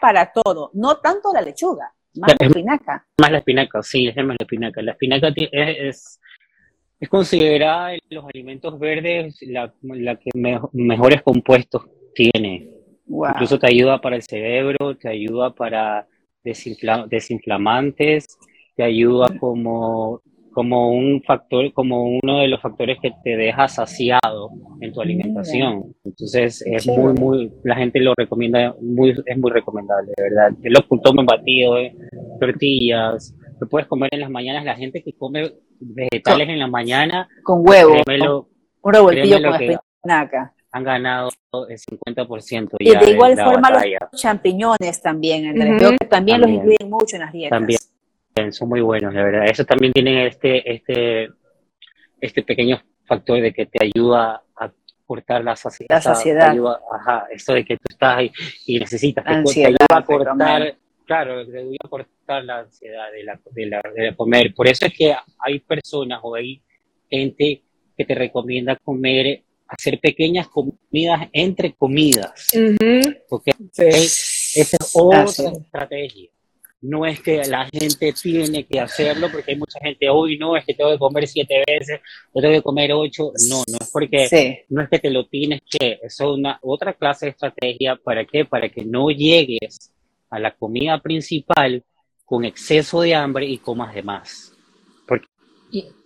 [0.00, 3.06] para todo, no tanto la lechuga, más la espinaca.
[3.18, 4.82] Más la espinaca, sí, es más la espinaca.
[4.82, 6.20] La espinaca es, es,
[7.00, 12.68] es considerada en los alimentos verdes la, la que me- mejores compuestos tiene.
[13.08, 16.06] Incluso te ayuda para el cerebro, te ayuda para
[16.44, 18.26] desinflamantes,
[18.76, 20.20] te ayuda como,
[20.52, 24.50] como un factor, como uno de los factores que te deja saciado
[24.80, 25.94] en tu alimentación.
[26.04, 30.52] Entonces es muy, muy, la gente lo recomienda, muy, es muy recomendable, de verdad.
[30.62, 31.94] Lo tomen batido, eh,
[32.40, 34.64] tortillas, lo puedes comer en las mañanas.
[34.64, 37.94] La gente que come vegetales en la mañana, con huevo,
[38.82, 41.30] un revoltillo con espinaca han ganado
[41.68, 45.54] el 50% Y de igual forma los champiñones también,
[46.08, 47.58] también, los incluyen mucho en las dietas.
[47.58, 49.46] También, son muy buenos, de verdad.
[49.46, 51.28] Eso también tiene este, este,
[52.20, 54.70] este pequeño factor de que te ayuda a
[55.06, 55.96] cortar la saciedad.
[55.96, 56.54] La saciedad.
[56.92, 58.30] ajá, eso de que tú estás ahí
[58.66, 63.40] y necesitas, te, ayuda a cortar, claro, te ayuda a cortar la ansiedad de, la,
[63.50, 64.54] de, la, de comer.
[64.54, 66.62] Por eso es que hay personas o hay
[67.10, 67.62] gente
[67.96, 72.50] que te recomienda comer hacer pequeñas comidas entre comidas.
[73.28, 76.30] Porque esa es otra estrategia.
[76.80, 80.64] No es que la gente tiene que hacerlo, porque hay mucha gente, hoy no, es
[80.64, 82.00] que tengo que comer siete veces,
[82.32, 83.32] o tengo que comer ocho.
[83.48, 86.92] No, no es porque, no es que te lo tienes que, eso es una otra
[86.92, 87.96] clase de estrategia.
[87.96, 88.44] ¿Para qué?
[88.44, 89.92] Para que no llegues
[90.30, 91.82] a la comida principal
[92.24, 94.52] con exceso de hambre y comas de más.
[95.06, 95.22] ¿Por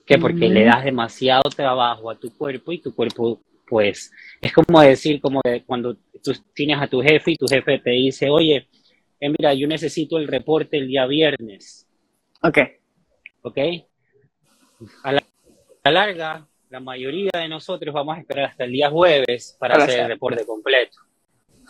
[0.06, 0.18] qué?
[0.18, 3.40] Porque le das demasiado trabajo a tu cuerpo y tu cuerpo
[3.72, 7.88] pues es como decir, como cuando tú tienes a tu jefe y tu jefe te
[7.88, 8.68] dice, oye,
[9.18, 11.88] eh, mira, yo necesito el reporte el día viernes.
[12.42, 12.58] Ok.
[13.40, 13.58] Ok.
[15.04, 15.22] A la,
[15.90, 20.08] larga, la mayoría de nosotros vamos a esperar hasta el día jueves para hacer el
[20.08, 20.98] reporte completo.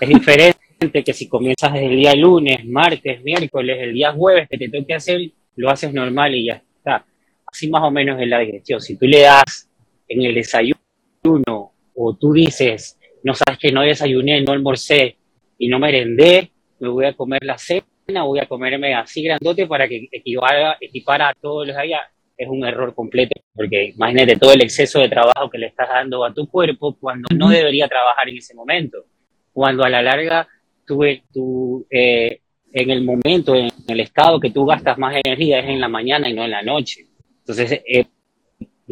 [0.01, 4.59] Es diferente que si comienzas desde el día lunes, martes, miércoles, el día jueves que
[4.59, 5.21] te toque hacer,
[5.55, 7.07] lo haces normal y ya está.
[7.47, 8.81] Así más o menos es la digestión.
[8.81, 9.71] Si tú le das
[10.09, 11.72] en el desayuno
[12.05, 15.17] o tú dices, no sabes que no desayuné, no almorcé
[15.59, 16.51] y no merendé,
[16.81, 21.29] me voy a comer la cena, voy a comerme así grandote para que equivalga, equipara
[21.29, 22.01] a todos los días,
[22.37, 26.25] es un error completo, porque imagínate todo el exceso de trabajo que le estás dando
[26.25, 29.05] a tu cuerpo cuando no debería trabajar en ese momento,
[29.53, 30.49] cuando a la larga
[30.85, 31.01] tú,
[31.33, 32.41] tú eh,
[32.73, 36.29] en el momento, en el estado que tú gastas más energía es en la mañana
[36.29, 37.07] y no en la noche.
[37.41, 38.07] Entonces, eh,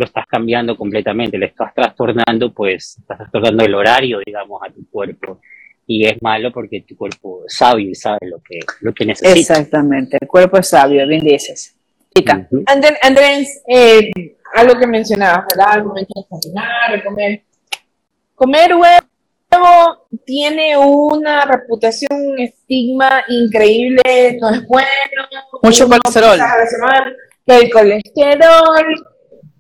[0.00, 4.88] lo estás cambiando completamente, le estás trastornando, pues estás trastornando el horario, digamos, a tu
[4.88, 5.40] cuerpo.
[5.86, 9.38] Y es malo porque tu cuerpo es sabio y sabe lo que, lo que necesita.
[9.38, 11.76] Exactamente, el cuerpo es sabio, bien dices.
[13.02, 14.10] Andrés, eh,
[14.54, 15.72] algo que mencionabas, ¿verdad?
[15.74, 17.42] Algo que desayunar, comer.
[18.34, 24.88] Comer huevo tiene una reputación, un estigma increíble, no es bueno.
[25.62, 26.38] Mucho colesterol.
[27.46, 29.09] El colesterol,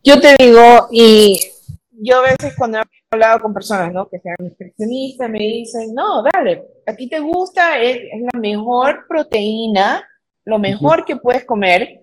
[0.02, 1.40] yo te digo, y
[1.92, 4.08] yo a veces cuando he hablado con personas, ¿no?
[4.08, 8.00] Que sean nutricionistas, me dicen, no, dale, a ti te gusta, es,
[8.32, 10.06] la mejor proteína,
[10.44, 11.96] lo mejor que puedes comer.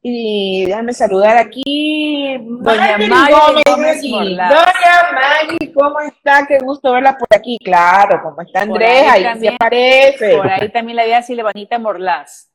[0.00, 2.38] Y déjame saludar aquí.
[2.40, 6.46] Doña Maggie Doña Maggie, ¿cómo está?
[6.46, 7.58] Qué gusto verla por aquí.
[7.58, 9.08] Claro, ¿cómo está Andrés?
[9.10, 10.36] Ahí, se aparece.
[10.36, 12.48] Por ahí también la vi a Silvanita Morlás.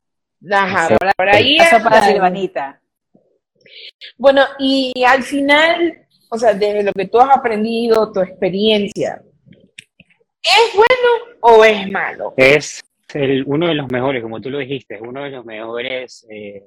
[0.50, 1.58] Ajá, por, ahí.
[1.82, 2.80] para Silvanita.
[4.16, 9.22] Bueno, y al final, o sea, desde lo que tú has aprendido, tu experiencia,
[10.42, 12.34] ¿es bueno o es malo?
[12.36, 12.82] Es
[13.46, 16.64] uno de los mejores, como tú lo dijiste, uno de los mejores eh,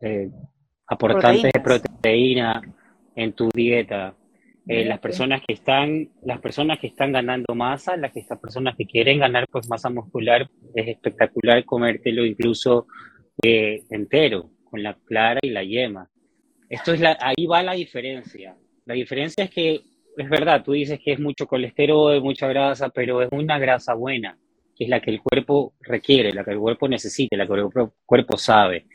[0.00, 0.30] eh,
[0.86, 2.62] aportantes de proteína
[3.14, 4.14] en tu dieta.
[4.66, 8.74] Eh, las personas que están las personas que están ganando masa las que estas personas
[8.78, 12.86] que quieren ganar pues masa muscular es espectacular comértelo incluso
[13.42, 16.08] entero con la clara y la yema
[16.68, 18.56] esto es la, ahí va la diferencia.
[18.86, 19.80] La diferencia es que,
[20.16, 24.38] es verdad, tú dices que es mucho colesterol, mucha grasa, pero es una grasa buena,
[24.76, 27.68] que es la que el cuerpo requiere, la que el cuerpo necesita, la que el
[28.04, 28.86] cuerpo sabe.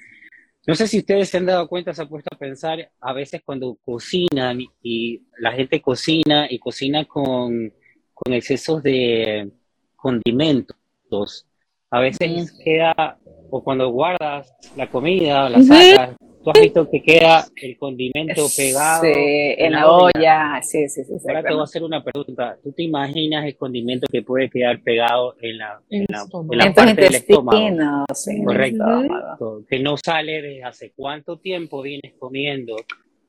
[0.67, 3.41] No sé si ustedes se han dado cuenta, se han puesto a pensar, a veces
[3.43, 7.73] cuando cocinan y la gente cocina y cocina con,
[8.13, 9.51] con excesos de
[9.95, 11.47] condimentos,
[11.89, 13.17] a veces queda,
[13.49, 19.03] o cuando guardas la comida, la sacas, tú has visto que queda el condimento pegado
[19.05, 20.61] en, la olla.
[20.61, 21.13] Sí, sí, sí.
[21.27, 22.57] Ahora te voy a hacer una pregunta.
[22.63, 26.73] ¿Tú te imaginas el condimento que puede quedar pegado en la, en la, en la
[26.73, 28.05] parte del estómago?
[28.45, 29.63] Correcto.
[29.69, 32.75] Que no sale desde hace cuánto tiempo vienes comiendo,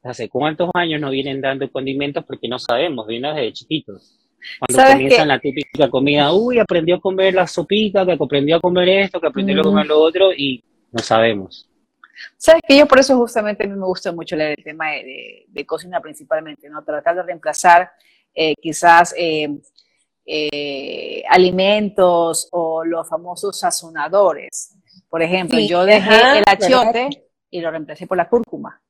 [0.03, 4.17] hace cuántos años nos vienen dando condimentos porque no sabemos, viene desde chiquitos.
[4.59, 8.89] Cuando comienzan la típica comida, uy, aprendió a comer la sopita, que aprendió a comer
[8.89, 11.70] esto, que aprendió a comer lo otro, y no sabemos.
[12.37, 15.65] Sabes que yo por eso justamente a mí me gusta mucho leer el tema de,
[15.67, 16.83] cocina principalmente, ¿no?
[16.83, 17.91] Tratar de reemplazar
[18.35, 19.49] eh, quizás eh,
[20.27, 24.77] eh, alimentos o los famosos sazonadores.
[25.09, 27.09] Por ejemplo, Sí, yo dejé ajá, el achiote ¿verdad?
[27.51, 28.81] y lo reemplacé por la cúrcuma.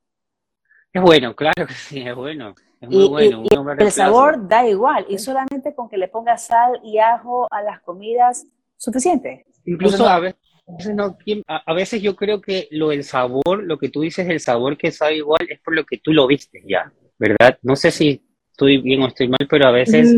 [0.93, 2.55] Es bueno, claro que sí, es bueno.
[2.81, 3.43] Es Y, muy y- bueno.
[3.45, 5.07] y uno me el sabor da igual.
[5.09, 8.45] Y solamente con que le pongas sal y ajo a las comidas,
[8.76, 9.47] suficiente.
[9.64, 10.41] Incluso no- a veces,
[10.95, 14.41] no, ¿quién- a, veces yo creo que lo del sabor, lo que tú dices del
[14.41, 17.59] sabor que sabe igual, es por lo que tú lo viste ya, ¿verdad?
[17.62, 20.14] No sé si estoy bien o estoy mal, pero a veces,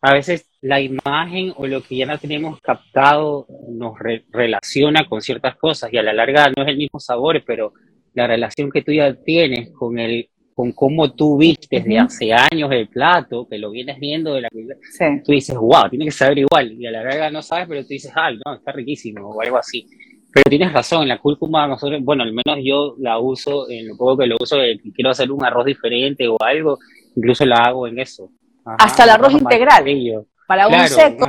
[0.00, 5.20] a veces la imagen o lo que ya no tenemos captado nos re- relaciona con
[5.20, 7.72] ciertas cosas y a la larga no es el mismo sabor, pero
[8.14, 10.28] la relación que tú ya tienes con el
[10.58, 12.06] con cómo tú viste desde Ujú.
[12.06, 15.04] hace años el plato, que lo vienes viendo de la Sí.
[15.24, 16.72] tú dices, wow, tiene que saber igual.
[16.72, 19.56] Y a la larga no sabes, pero tú dices, ay, no, está riquísimo o algo
[19.56, 19.86] así.
[20.32, 24.16] Pero tienes razón, la cúrcuma, nosotros, bueno, al menos yo la uso, en lo poco
[24.18, 26.76] que lo uso, eh, quiero hacer un arroz diferente o algo,
[27.14, 28.28] incluso la hago en eso.
[28.64, 29.76] Ajá, Hasta el arroz integral.
[29.82, 30.26] amarillo.
[30.48, 31.28] Para un Claro, seco,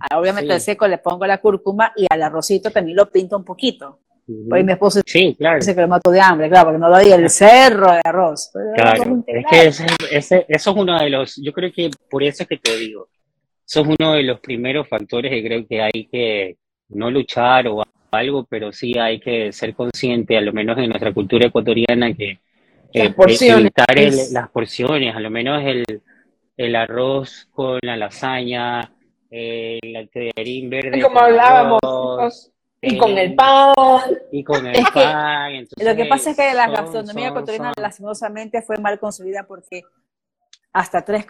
[0.00, 0.52] ah, obviamente Sí.
[0.54, 4.00] al seco le pongo la cúrcuma y al arrocito también lo pinto un poquito.
[4.48, 5.58] Porque mi esposo Sí, claro.
[5.58, 8.50] dice que lo mato de hambre, claro, porque no lo di el cerro de arroz.
[8.54, 12.22] El Claro, es que ese, ese- eso es uno de los, yo creo que por
[12.22, 13.08] eso es que te digo,
[13.66, 16.56] eso es uno de los primeros factores que creo que hay que
[16.88, 21.12] no luchar o algo, pero sí hay que ser consciente, a lo menos en nuestra
[21.12, 22.38] cultura ecuatoriana, que
[22.94, 23.60] Las eh, porciones.
[23.62, 25.84] evitar el- las porciones, a lo menos el,
[26.56, 28.92] el arroz con la lasaña,
[29.30, 32.52] el tallarín verde Como hablábamos, arroz,
[32.84, 33.72] y con el eh, pan.
[34.32, 35.52] y con el Es que pan.
[35.52, 39.82] entonces, Lo que pasa es que la gastronomía ecuatoriana lastimosamente fue mal construida porque
[40.72, 41.26] hasta tres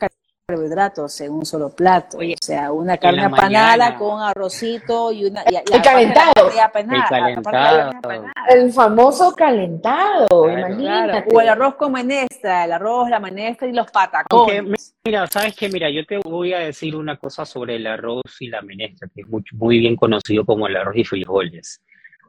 [0.46, 2.18] carbohidratos en un solo plato.
[2.18, 3.98] Oye, o sea, una carne apanada mañana.
[3.98, 5.42] con arrocito y una...
[5.50, 6.50] Y, y El calentado.
[6.62, 7.90] apanada, El calentado.
[7.96, 8.32] apanada.
[8.74, 10.50] Famoso calentado, Claro.
[10.58, 11.12] imagínate.
[11.12, 13.92] Claro, o el arroz con menestra, el arroz, la menestra y los Aunque,
[14.62, 14.94] patacones.
[15.02, 18.48] mira, sabes que, mira, yo te voy a decir una cosa sobre el arroz y
[18.48, 21.80] la menestra, que es muy, muy bien conocido como el arroz y frijoles.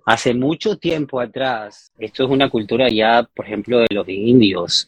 [0.05, 4.87] Hace mucho tiempo atrás, esto es una cultura ya, por ejemplo, de los indios,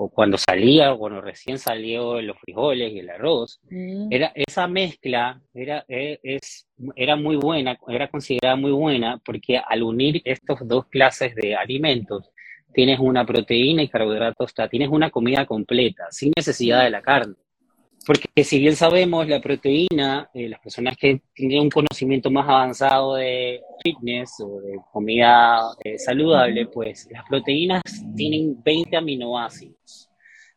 [0.00, 4.12] o cuando salía, o cuando recién salió los frijoles y el arroz, Mm.
[4.12, 9.82] era, esa mezcla era, eh, es, era muy buena, era considerada muy buena, porque al
[9.82, 12.30] unir estas dos clases de alimentos,
[12.72, 17.34] tienes una proteína y carbohidratos, tienes una comida completa, sin necesidad de la carne.
[18.08, 23.16] Porque si bien sabemos, la proteína, eh, las personas que tienen un conocimiento más avanzado
[23.16, 27.82] de fitness o de comida eh, saludable, pues las proteínas
[28.16, 30.08] tienen 20 aminoácidos.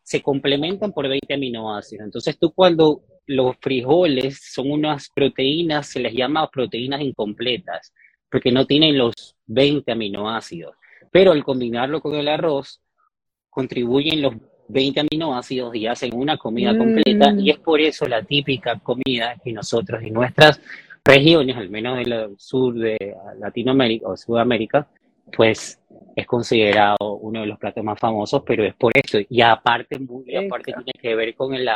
[0.01, 2.05] Se complementan por 20 aminoácidos.
[2.05, 7.93] Entonces tú cuando los frijoles son unas proteínas, se les llama proteínas incompletas,
[8.29, 10.73] porque no tienen los 20 aminoácidos.
[11.11, 12.81] Pero al combinarlo con el arroz,
[13.49, 14.35] contribuyen los
[14.71, 16.77] 20 aminoácidos y hacen una comida Mm.
[16.77, 20.61] completa y es por eso la típica comida que nosotros en nuestras
[21.03, 22.97] regiones, al menos en el sur de
[23.39, 24.87] Latinoamérica o Sudamérica,
[25.35, 25.79] pues
[26.15, 29.17] es considerado uno de los platos más famosos, pero es por esto.
[29.29, 31.67] Y aparte, muy, y aparte tiene que ver con el,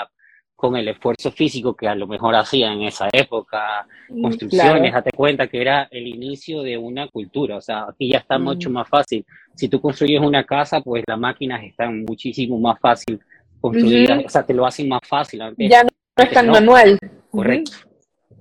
[0.56, 3.86] con el esfuerzo físico que a lo mejor hacían en esa época,
[4.22, 4.96] construcciones, Claro.
[4.96, 8.44] date cuenta que era el inicio de una cultura, o sea, aquí ya está Mm.
[8.44, 9.26] mucho más fácil.
[9.54, 13.20] Si tú construyes una casa, pues las máquinas están muchísimo más fácil
[13.60, 14.28] construidas, Ujú.
[14.28, 15.42] o sea, te lo hacen más fácil.
[15.42, 16.54] Antes, Ya no es tan no.
[16.54, 16.98] manual.
[17.32, 17.72] correcto.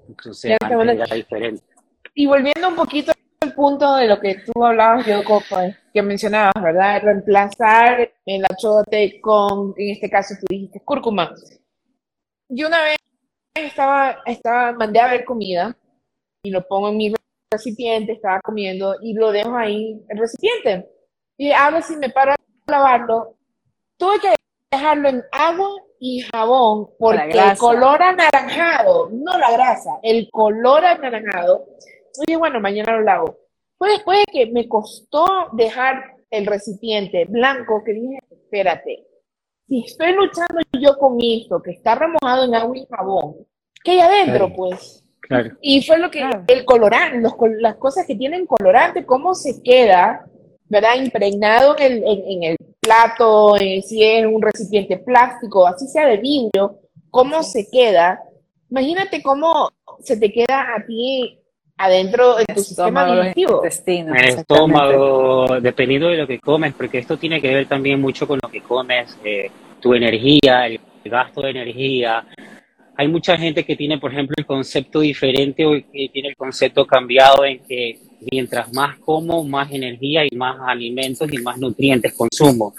[0.08, 1.62] Entonces, Ya está antes era diferente.
[2.14, 3.10] Y volviendo un poquito
[3.40, 7.02] al punto de lo que tú hablabas, Yoko, pues, que mencionabas, ¿verdad?
[7.02, 11.32] Reemplazar el achote con, en este caso tú dijiste, cúrcuma.
[12.48, 12.96] Yo una vez
[13.54, 15.76] estaba, estaba, mandé a ver comida
[16.42, 17.14] y lo pongo en mi
[17.50, 20.88] recipiente, estaba comiendo y lo dejo ahí, el recipiente.
[21.36, 22.36] Y ahora si me paro a
[22.70, 23.36] lavarlo,
[23.96, 24.34] tuve que
[24.70, 31.64] dejarlo en agua y jabón porque el color anaranjado, no la grasa, el color anaranjado.
[32.20, 33.38] Oye, bueno, mañana lo lavo.
[33.78, 39.06] Fue después de que me costó dejar el recipiente blanco que dije, espérate,
[39.68, 43.36] si estoy luchando yo con esto, que está remojado en agua y jabón,
[43.82, 44.54] ¿qué hay adentro, Claro.
[44.56, 45.00] pues?
[45.20, 45.50] Claro.
[45.62, 46.44] Y fue lo que, Claro.
[46.46, 50.26] el colorante, los las cosas que tienen colorante, cómo se queda,
[50.66, 50.96] ¿verdad?
[51.02, 56.06] Impregnado en el, en, en el plato, eh, si es un recipiente plástico, así sea
[56.08, 56.78] de vidrio,
[57.10, 58.22] cómo se queda.
[58.70, 61.38] Imagínate cómo se te queda a ti
[61.76, 63.56] adentro de tu sistema Estómago, digestivo.
[63.56, 64.14] intestino.
[64.14, 68.38] El estómago, dependiendo de lo que comes, porque esto tiene que ver también mucho con
[68.42, 69.50] lo que comes, eh,
[69.80, 72.24] tu energía, el gasto de energía.
[72.96, 76.86] Hay mucha gente que tiene, por ejemplo, el concepto diferente o que tiene el concepto
[76.86, 77.98] cambiado en que
[78.30, 82.72] mientras más como, más energía y más alimentos y más nutrientes consumo.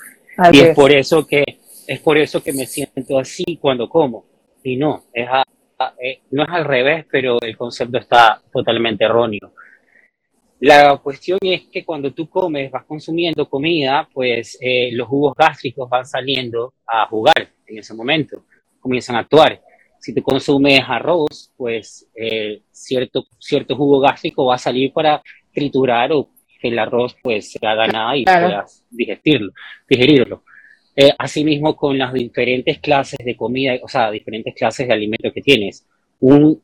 [0.52, 1.44] Y es por eso que
[1.88, 4.26] es por eso que me siento así cuando como.
[4.64, 5.44] Y no, es a-
[6.02, 9.54] eh, no es al revés, pero el concepto está totalmente erróneo.
[10.60, 15.90] La cuestión es que cuando tú comes, vas consumiendo comida, pues eh, los jugos gástricos
[15.90, 18.46] van saliendo a jugar en ese momento,
[18.80, 19.62] comienzan a actuar.
[20.00, 25.22] Si tú consumes arroz, pues eh, cierto, cierto jugo gástrico va a salir para
[25.54, 26.30] triturar o
[26.62, 30.44] que el arroz pues se haga nada y puedas digerirlo.
[30.96, 35.42] Eh, asimismo, con las diferentes clases de comida, o sea, diferentes clases de alimentos que
[35.42, 35.86] tienes.
[36.22, 36.62] Un,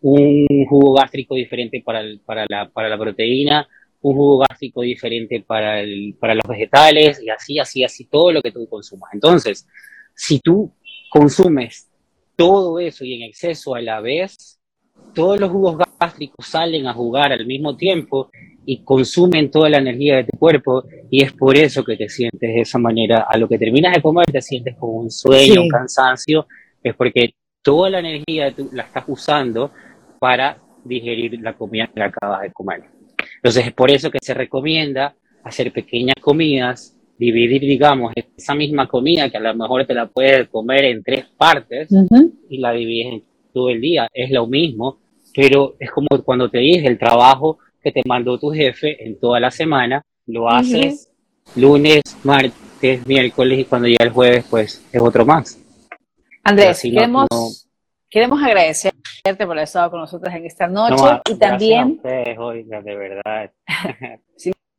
[0.69, 3.67] jugo gástrico diferente para, para, la, para la proteína,
[4.01, 8.41] un jugo gástrico diferente para, el, para los vegetales y así, así, así, todo lo
[8.41, 9.13] que tú consumas.
[9.13, 9.67] Entonces,
[10.15, 10.71] si tú
[11.09, 11.89] consumes
[12.38, 14.59] todo eso y en exceso a la vez,
[15.13, 18.32] todos los jugos gástricos salen a jugar al mismo tiempo
[18.66, 22.39] y consumen toda la energía de tu cuerpo y es por eso que te sientes
[22.39, 23.26] de esa manera.
[23.28, 26.47] A lo que terminas de comer te sientes con un sueño, un cansancio,
[26.84, 29.72] es porque toda la energía la estás usando
[30.20, 32.84] para digerir la comida que acabas de comer.
[33.36, 39.30] Entonces es por eso que se recomienda hacer pequeñas comidas, dividir, digamos, esa misma comida
[39.30, 41.89] que a lo mejor te la puedes comer en tres partes
[42.49, 44.07] y la divides en todo el día.
[44.14, 44.99] Es lo mismo,
[45.34, 49.39] pero es como cuando te dices el trabajo que te mandó tu jefe en toda
[49.39, 51.09] la semana, lo haces
[51.55, 55.59] lunes, martes, miércoles y cuando llega el jueves, pues es otro más.
[56.43, 57.67] Andrés, queremos,
[58.09, 61.99] queremos agradecerte por haber estado con nosotros en esta noche y también...
[62.03, 63.51] A de verdad.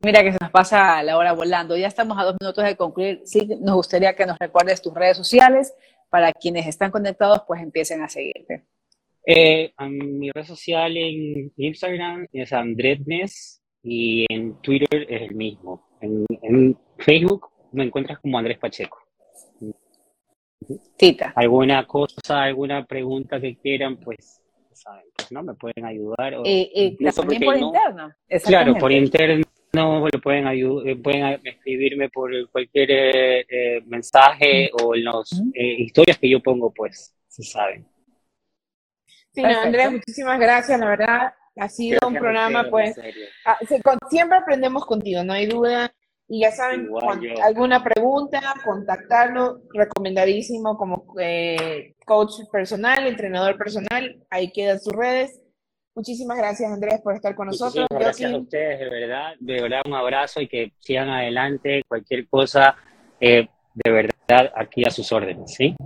[0.03, 1.77] mira que se nos pasa la hora volando.
[1.77, 3.23] Ya estamos a dos minutos de concluir.
[3.25, 5.73] Sí, nos gustaría que nos recuerdes tus redes sociales
[6.11, 8.65] para quienes están conectados, pues empiecen a seguirte.
[9.25, 15.87] Eh, mi red social en Instagram es Andrednes y en Twitter es el mismo.
[16.01, 18.99] En, Facebook me encuentras como Andrés Pacheco.
[20.97, 21.33] Tita.
[21.35, 23.97] ¿Alguna cosa, alguna pregunta que quieran?
[23.97, 24.41] Pues,
[24.73, 26.35] saben, pues no, me pueden ayudar.
[26.37, 28.15] O y, también por interno.
[28.45, 35.05] Claro, por interno lo pueden, ayudar, pueden escribirme por cualquier eh, eh, mensaje o en
[35.05, 37.92] las historias que yo pongo, pues, se saben.
[39.33, 41.33] Sí, Andrés, muchísimas gracias, la verdad.
[41.57, 42.97] Ha sido un programa, pues,
[43.45, 43.59] ah,
[44.09, 45.93] siempre aprendemos contigo, no hay duda.
[46.29, 46.89] Y ya saben,
[47.43, 55.43] alguna pregunta, contactarlo, recomendadísimo como eh, coach personal, entrenador personal, ahí quedan sus redes.
[55.95, 57.87] Muchísimas gracias, Andrés, por estar con nosotros.
[57.91, 62.77] Gracias a ustedes, de verdad, de verdad, un abrazo y que sigan adelante, cualquier cosa,
[63.21, 65.77] eh, de verdad, aquí a sus órdenes, ¿sí?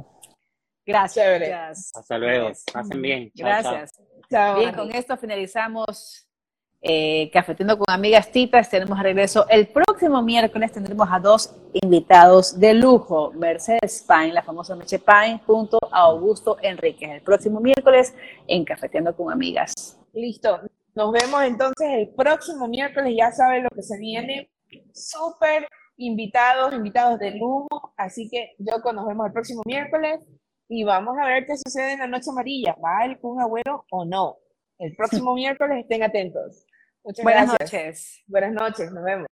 [0.87, 1.91] Gracias.
[1.95, 2.53] Hasta luego.
[2.74, 3.32] Hacen bien.
[3.34, 4.01] Gracias.
[4.30, 6.28] Bien, con esto finalizamos
[6.80, 8.70] eh, con Amigas Titas.
[8.70, 10.70] Tenemos regreso el próximo miércoles.
[10.70, 16.57] Tendremos a dos invitados de lujo: Mercedes Pine, la famosa Meche Pine, junto a Augusto
[16.62, 17.11] Enríquez.
[17.11, 18.14] El próximo miércoles
[18.47, 19.99] en Cafetiendo con Amigas.
[20.12, 20.61] Listo.
[20.95, 23.12] Nos vemos entonces el próximo miércoles.
[23.18, 24.51] Ya saben lo que se viene.
[24.95, 27.93] Súper invitados, invitados de lujo.
[27.97, 30.20] Así que yo nos vemos el próximo miércoles
[30.68, 32.74] y vamos a ver qué sucede en la noche amarilla.
[32.82, 34.38] ¿Va el Kun Agüero o no?
[34.78, 36.66] El próximo miércoles estén atentos.
[37.04, 38.22] Muchas Buenas noches.
[38.26, 39.28] Buenas noches, nos vemos.